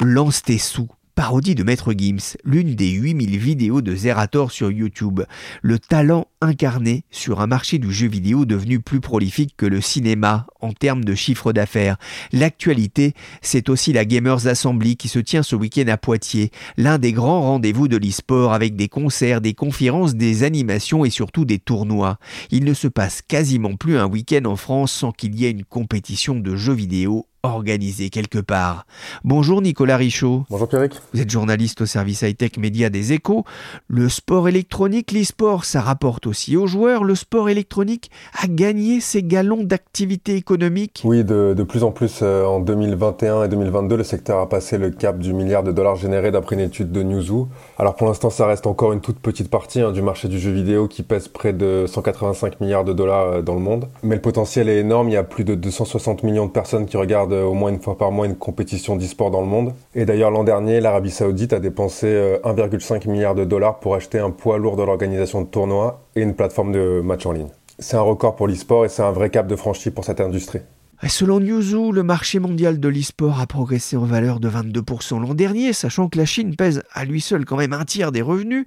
Lance 0.00 0.42
tes 0.42 0.58
sous 0.58 0.88
parodie 1.18 1.56
de 1.56 1.64
Maître 1.64 1.94
Gims, 1.98 2.36
l'une 2.44 2.76
des 2.76 2.90
8000 2.90 3.38
vidéos 3.38 3.80
de 3.80 3.92
Zerator 3.92 4.52
sur 4.52 4.70
YouTube. 4.70 5.22
Le 5.62 5.80
talent 5.80 6.28
incarné 6.40 7.02
sur 7.10 7.40
un 7.40 7.48
marché 7.48 7.78
du 7.78 7.92
jeu 7.92 8.06
vidéo 8.06 8.44
devenu 8.44 8.78
plus 8.78 9.00
prolifique 9.00 9.56
que 9.56 9.66
le 9.66 9.80
cinéma 9.80 10.46
en 10.60 10.72
termes 10.72 11.04
de 11.04 11.16
chiffre 11.16 11.52
d'affaires. 11.52 11.96
L'actualité, 12.30 13.14
c'est 13.42 13.68
aussi 13.68 13.92
la 13.92 14.04
Gamers 14.04 14.46
Assembly 14.46 14.96
qui 14.96 15.08
se 15.08 15.18
tient 15.18 15.42
ce 15.42 15.56
week-end 15.56 15.88
à 15.88 15.96
Poitiers, 15.96 16.52
l'un 16.76 16.98
des 16.98 17.10
grands 17.10 17.40
rendez-vous 17.40 17.88
de 17.88 17.96
l'e-sport 17.96 18.52
avec 18.52 18.76
des 18.76 18.88
concerts, 18.88 19.40
des 19.40 19.54
conférences, 19.54 20.14
des 20.14 20.44
animations 20.44 21.04
et 21.04 21.10
surtout 21.10 21.44
des 21.44 21.58
tournois. 21.58 22.20
Il 22.52 22.62
ne 22.62 22.74
se 22.74 22.86
passe 22.86 23.22
quasiment 23.26 23.74
plus 23.74 23.98
un 23.98 24.06
week-end 24.06 24.44
en 24.44 24.54
France 24.54 24.92
sans 24.92 25.10
qu'il 25.10 25.34
y 25.34 25.46
ait 25.46 25.50
une 25.50 25.64
compétition 25.64 26.36
de 26.36 26.54
jeux 26.54 26.74
vidéo 26.74 27.26
organisé 27.54 28.10
quelque 28.10 28.38
part. 28.38 28.86
Bonjour 29.24 29.62
Nicolas 29.62 29.96
Richaud. 29.96 30.44
Bonjour 30.50 30.68
Pierrick. 30.68 30.92
Vous 31.12 31.20
êtes 31.20 31.30
journaliste 31.30 31.80
au 31.80 31.86
service 31.86 32.22
high-tech 32.22 32.58
média 32.58 32.90
des 32.90 33.12
échos. 33.12 33.44
Le 33.88 34.08
sport 34.08 34.48
électronique, 34.48 35.12
l'e-sport, 35.12 35.64
ça 35.64 35.80
rapporte 35.80 36.26
aussi 36.26 36.56
aux 36.56 36.66
joueurs. 36.66 37.04
Le 37.04 37.14
sport 37.14 37.48
électronique 37.48 38.10
a 38.40 38.46
gagné 38.46 39.00
ses 39.00 39.22
galons 39.22 39.64
d'activité 39.64 40.36
économique. 40.36 41.02
Oui, 41.04 41.24
de, 41.24 41.54
plus 41.62 41.84
en 41.84 41.90
plus 41.90 42.20
euh, 42.22 42.44
en 42.44 42.60
2021 42.60 43.44
et 43.44 43.48
2022, 43.48 43.96
le 43.96 44.04
secteur 44.04 44.40
a 44.40 44.48
passé 44.48 44.78
le 44.78 44.90
cap 44.90 45.18
du 45.18 45.32
milliard 45.32 45.62
de 45.62 45.72
dollars 45.72 45.96
générés 45.96 46.30
d'après 46.30 46.56
une 46.56 46.62
étude 46.62 46.92
de 46.92 47.02
Newzoo. 47.02 47.48
Alors 47.78 47.94
pour 47.94 48.06
l'instant, 48.06 48.30
ça 48.30 48.46
reste 48.46 48.66
encore 48.66 48.92
une 48.92 49.00
toute 49.00 49.18
petite 49.18 49.50
partie 49.50 49.80
hein, 49.80 49.92
du 49.92 50.02
marché 50.02 50.28
du 50.28 50.38
jeu 50.38 50.50
vidéo 50.50 50.88
qui 50.88 51.02
pèse 51.02 51.28
près 51.28 51.52
de 51.52 51.84
185 51.86 52.60
milliards 52.60 52.84
de 52.84 52.92
dollars 52.92 53.26
euh, 53.26 53.42
dans 53.42 53.54
le 53.54 53.60
monde. 53.60 53.88
Mais 54.02 54.14
le 54.14 54.20
potentiel 54.20 54.68
est 54.68 54.78
énorme. 54.78 55.08
Il 55.08 55.12
y 55.12 55.16
a 55.16 55.24
plus 55.24 55.44
de 55.44 55.54
260 55.54 56.22
millions 56.22 56.46
de 56.46 56.50
personnes 56.50 56.86
qui 56.86 56.96
regardent 56.96 57.32
au 57.42 57.54
moins 57.54 57.70
une 57.70 57.80
fois 57.80 57.96
par 57.96 58.10
mois 58.12 58.26
une 58.26 58.36
compétition 58.36 58.96
d'e-sport 58.96 59.30
dans 59.30 59.40
le 59.40 59.46
monde. 59.46 59.72
Et 59.94 60.04
d'ailleurs, 60.04 60.30
l'an 60.30 60.44
dernier, 60.44 60.80
l'Arabie 60.80 61.10
Saoudite 61.10 61.52
a 61.52 61.60
dépensé 61.60 62.06
1,5 62.44 63.06
euh, 63.08 63.10
milliard 63.10 63.34
de 63.34 63.44
dollars 63.44 63.78
pour 63.80 63.94
acheter 63.94 64.18
un 64.18 64.30
poids 64.30 64.58
lourd 64.58 64.76
de 64.76 64.82
l'organisation 64.82 65.42
de 65.42 65.46
tournois 65.46 66.00
et 66.16 66.22
une 66.22 66.34
plateforme 66.34 66.72
de 66.72 67.00
match 67.02 67.26
en 67.26 67.32
ligne. 67.32 67.48
C'est 67.78 67.96
un 67.96 68.02
record 68.02 68.34
pour 68.36 68.48
l'e-sport 68.48 68.84
et 68.84 68.88
c'est 68.88 69.02
un 69.02 69.12
vrai 69.12 69.30
cap 69.30 69.46
de 69.46 69.56
franchi 69.56 69.90
pour 69.90 70.04
cette 70.04 70.20
industrie. 70.20 70.60
Selon 71.06 71.38
Newzoo, 71.38 71.92
le 71.92 72.02
marché 72.02 72.40
mondial 72.40 72.80
de 72.80 72.88
l'e-sport 72.88 73.38
a 73.40 73.46
progressé 73.46 73.96
en 73.96 74.04
valeur 74.04 74.40
de 74.40 74.50
22% 74.50 75.20
l'an 75.20 75.32
dernier, 75.32 75.72
sachant 75.72 76.08
que 76.08 76.18
la 76.18 76.26
Chine 76.26 76.56
pèse 76.56 76.82
à 76.92 77.04
lui 77.04 77.20
seul 77.20 77.44
quand 77.44 77.56
même 77.56 77.72
un 77.72 77.84
tiers 77.84 78.10
des 78.10 78.20
revenus. 78.20 78.66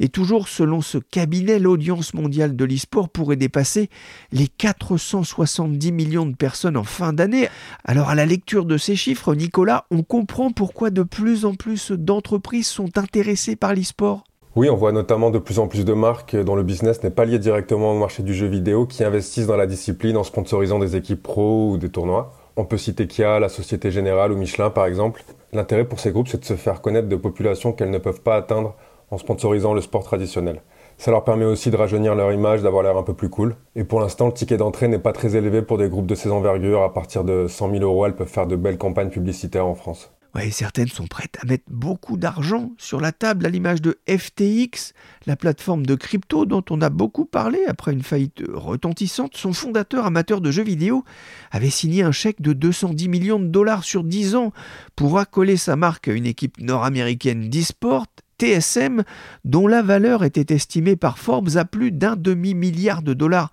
Et 0.00 0.08
toujours 0.08 0.48
selon 0.48 0.80
ce 0.80 0.98
cabinet, 0.98 1.60
l'audience 1.60 2.14
mondiale 2.14 2.56
de 2.56 2.64
l'e-sport 2.64 3.08
pourrait 3.08 3.36
dépasser 3.36 3.90
les 4.32 4.48
470 4.48 5.92
millions 5.92 6.26
de 6.26 6.34
personnes 6.34 6.76
en 6.76 6.84
fin 6.84 7.12
d'année. 7.12 7.48
Alors 7.84 8.08
à 8.08 8.16
la 8.16 8.26
lecture 8.26 8.64
de 8.64 8.76
ces 8.76 8.96
chiffres, 8.96 9.34
Nicolas, 9.36 9.86
on 9.92 10.02
comprend 10.02 10.50
pourquoi 10.50 10.90
de 10.90 11.04
plus 11.04 11.44
en 11.44 11.54
plus 11.54 11.92
d'entreprises 11.92 12.66
sont 12.66 12.98
intéressées 12.98 13.56
par 13.56 13.72
l'e-sport. 13.72 14.24
Oui, 14.58 14.68
on 14.68 14.74
voit 14.74 14.90
notamment 14.90 15.30
de 15.30 15.38
plus 15.38 15.60
en 15.60 15.68
plus 15.68 15.84
de 15.84 15.92
marques 15.92 16.34
dont 16.34 16.56
le 16.56 16.64
business 16.64 17.00
n'est 17.04 17.10
pas 17.10 17.24
lié 17.24 17.38
directement 17.38 17.92
au 17.92 17.94
marché 17.96 18.24
du 18.24 18.34
jeu 18.34 18.48
vidéo 18.48 18.86
qui 18.86 19.04
investissent 19.04 19.46
dans 19.46 19.56
la 19.56 19.68
discipline 19.68 20.16
en 20.16 20.24
sponsorisant 20.24 20.80
des 20.80 20.96
équipes 20.96 21.22
pro 21.22 21.70
ou 21.70 21.78
des 21.78 21.90
tournois. 21.90 22.32
On 22.56 22.64
peut 22.64 22.76
citer 22.76 23.06
Kia, 23.06 23.38
la 23.38 23.48
Société 23.48 23.92
Générale 23.92 24.32
ou 24.32 24.36
Michelin 24.36 24.70
par 24.70 24.86
exemple. 24.86 25.22
L'intérêt 25.52 25.84
pour 25.84 26.00
ces 26.00 26.10
groupes, 26.10 26.26
c'est 26.26 26.40
de 26.40 26.44
se 26.44 26.54
faire 26.54 26.80
connaître 26.80 27.06
de 27.06 27.14
populations 27.14 27.72
qu'elles 27.72 27.92
ne 27.92 27.98
peuvent 27.98 28.22
pas 28.22 28.34
atteindre 28.34 28.74
en 29.12 29.18
sponsorisant 29.18 29.74
le 29.74 29.80
sport 29.80 30.02
traditionnel. 30.02 30.60
Ça 30.96 31.12
leur 31.12 31.22
permet 31.22 31.44
aussi 31.44 31.70
de 31.70 31.76
rajeunir 31.76 32.16
leur 32.16 32.32
image, 32.32 32.60
d'avoir 32.60 32.82
l'air 32.82 32.96
un 32.96 33.04
peu 33.04 33.14
plus 33.14 33.30
cool. 33.30 33.54
Et 33.76 33.84
pour 33.84 34.00
l'instant, 34.00 34.26
le 34.26 34.32
ticket 34.32 34.56
d'entrée 34.56 34.88
n'est 34.88 34.98
pas 34.98 35.12
très 35.12 35.36
élevé 35.36 35.62
pour 35.62 35.78
des 35.78 35.88
groupes 35.88 36.08
de 36.08 36.16
ces 36.16 36.32
envergures. 36.32 36.82
À 36.82 36.92
partir 36.92 37.22
de 37.22 37.46
100 37.46 37.70
000 37.70 37.84
euros, 37.84 38.06
elles 38.06 38.16
peuvent 38.16 38.26
faire 38.26 38.48
de 38.48 38.56
belles 38.56 38.76
campagnes 38.76 39.10
publicitaires 39.10 39.66
en 39.66 39.76
France. 39.76 40.10
Ouais, 40.34 40.50
certaines 40.50 40.88
sont 40.88 41.06
prêtes 41.06 41.38
à 41.40 41.46
mettre 41.46 41.64
beaucoup 41.68 42.18
d'argent 42.18 42.72
sur 42.76 43.00
la 43.00 43.12
table, 43.12 43.46
à 43.46 43.48
l'image 43.48 43.80
de 43.80 43.98
FTX, 44.06 44.92
la 45.26 45.36
plateforme 45.36 45.86
de 45.86 45.94
crypto 45.94 46.44
dont 46.44 46.64
on 46.68 46.82
a 46.82 46.90
beaucoup 46.90 47.24
parlé 47.24 47.60
après 47.66 47.92
une 47.92 48.02
faillite 48.02 48.42
retentissante. 48.52 49.36
Son 49.36 49.54
fondateur 49.54 50.04
amateur 50.04 50.42
de 50.42 50.50
jeux 50.50 50.62
vidéo 50.62 51.02
avait 51.50 51.70
signé 51.70 52.02
un 52.02 52.12
chèque 52.12 52.42
de 52.42 52.52
210 52.52 53.08
millions 53.08 53.40
de 53.40 53.46
dollars 53.46 53.84
sur 53.84 54.04
10 54.04 54.34
ans 54.36 54.52
pour 54.96 55.18
accoler 55.18 55.56
sa 55.56 55.76
marque 55.76 56.08
à 56.08 56.12
une 56.12 56.26
équipe 56.26 56.60
nord-américaine 56.60 57.48
d'e-sport, 57.48 58.04
TSM, 58.38 59.04
dont 59.44 59.66
la 59.66 59.82
valeur 59.82 60.24
était 60.24 60.54
estimée 60.54 60.94
par 60.94 61.18
Forbes 61.18 61.56
à 61.56 61.64
plus 61.64 61.90
d'un 61.90 62.16
demi-milliard 62.16 63.02
de 63.02 63.14
dollars. 63.14 63.50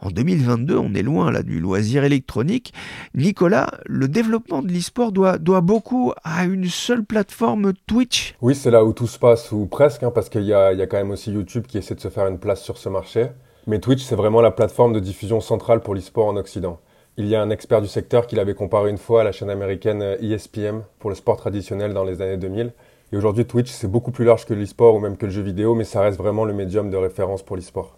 En 0.00 0.10
2022, 0.10 0.76
on 0.76 0.94
est 0.94 1.02
loin 1.02 1.32
là 1.32 1.42
du 1.42 1.58
loisir 1.58 2.04
électronique. 2.04 2.72
Nicolas, 3.14 3.68
le 3.86 4.06
développement 4.06 4.62
de 4.62 4.68
l'e-sport 4.68 5.10
doit, 5.10 5.38
beaucoup 5.60 6.12
à 6.22 6.44
une 6.44 6.66
seule 6.66 7.04
plateforme 7.04 7.72
Twitch 7.86 8.36
Oui, 8.40 8.54
c'est 8.54 8.70
là 8.70 8.84
où 8.84 8.92
tout 8.92 9.08
se 9.08 9.18
passe, 9.18 9.50
ou 9.50 9.66
presque, 9.66 10.04
hein, 10.04 10.12
parce 10.14 10.28
qu'il 10.28 10.44
y 10.44 10.54
a, 10.54 10.72
y 10.72 10.82
a 10.82 10.86
quand 10.86 10.98
même 10.98 11.10
aussi 11.10 11.32
YouTube 11.32 11.64
qui 11.66 11.78
essaie 11.78 11.96
de 11.96 12.00
se 12.00 12.08
faire 12.08 12.28
une 12.28 12.38
place 12.38 12.62
sur 12.62 12.78
ce 12.78 12.88
marché. 12.88 13.28
Mais 13.66 13.80
Twitch, 13.80 14.02
c'est 14.02 14.14
vraiment 14.14 14.40
la 14.40 14.52
plateforme 14.52 14.92
de 14.92 15.00
diffusion 15.00 15.40
centrale 15.40 15.80
pour 15.80 15.94
l'e-sport 15.94 16.28
en 16.28 16.36
Occident. 16.36 16.78
Il 17.16 17.26
y 17.26 17.34
a 17.34 17.42
un 17.42 17.50
expert 17.50 17.82
du 17.82 17.88
secteur 17.88 18.28
qui 18.28 18.36
l'avait 18.36 18.54
comparé 18.54 18.90
une 18.90 18.98
fois 18.98 19.22
à 19.22 19.24
la 19.24 19.32
chaîne 19.32 19.50
américaine 19.50 20.16
ESPN 20.22 20.82
pour 21.00 21.10
le 21.10 21.16
sport 21.16 21.36
traditionnel 21.36 21.92
dans 21.92 22.04
les 22.04 22.22
années 22.22 22.36
2000. 22.36 22.72
Et 23.10 23.16
aujourd'hui, 23.16 23.46
Twitch, 23.46 23.70
c'est 23.70 23.90
beaucoup 23.90 24.12
plus 24.12 24.24
large 24.24 24.46
que 24.46 24.54
l'e-sport 24.54 24.94
ou 24.94 25.00
même 25.00 25.16
que 25.16 25.26
le 25.26 25.32
jeu 25.32 25.42
vidéo, 25.42 25.74
mais 25.74 25.84
ça 25.84 26.02
reste 26.02 26.18
vraiment 26.18 26.44
le 26.44 26.52
médium 26.52 26.90
de 26.90 26.96
référence 26.96 27.42
pour 27.42 27.56
l'e-sport. 27.56 27.96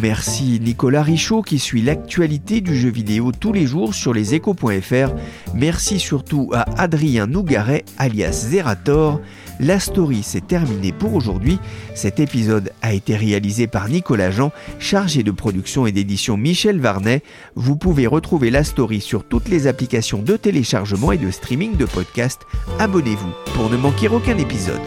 Merci 0.00 0.60
Nicolas 0.62 1.02
Richaud 1.02 1.42
qui 1.42 1.58
suit 1.58 1.82
l'actualité 1.82 2.60
du 2.60 2.76
jeu 2.76 2.88
vidéo 2.88 3.32
tous 3.32 3.52
les 3.52 3.66
jours 3.66 3.94
sur 3.94 4.14
leséchos.fr. 4.14 5.12
Merci 5.54 5.98
surtout 5.98 6.50
à 6.52 6.64
Adrien 6.80 7.26
Nougaret 7.26 7.84
alias 7.98 8.46
Zerator. 8.50 9.20
La 9.58 9.80
story 9.80 10.22
s'est 10.22 10.40
terminée 10.40 10.92
pour 10.92 11.14
aujourd'hui. 11.14 11.58
Cet 11.96 12.20
épisode 12.20 12.72
a 12.80 12.92
été 12.92 13.16
réalisé 13.16 13.66
par 13.66 13.88
Nicolas 13.88 14.30
Jean, 14.30 14.52
chargé 14.78 15.24
de 15.24 15.32
production 15.32 15.84
et 15.86 15.92
d'édition 15.92 16.36
Michel 16.36 16.78
Varnet. 16.78 17.22
Vous 17.56 17.74
pouvez 17.74 18.06
retrouver 18.06 18.50
la 18.50 18.62
story 18.62 19.00
sur 19.00 19.24
toutes 19.24 19.48
les 19.48 19.66
applications 19.66 20.22
de 20.22 20.36
téléchargement 20.36 21.10
et 21.10 21.18
de 21.18 21.32
streaming 21.32 21.76
de 21.76 21.86
podcasts. 21.86 22.42
Abonnez-vous 22.78 23.32
pour 23.54 23.68
ne 23.68 23.76
manquer 23.76 24.08
aucun 24.08 24.38
épisode. 24.38 24.80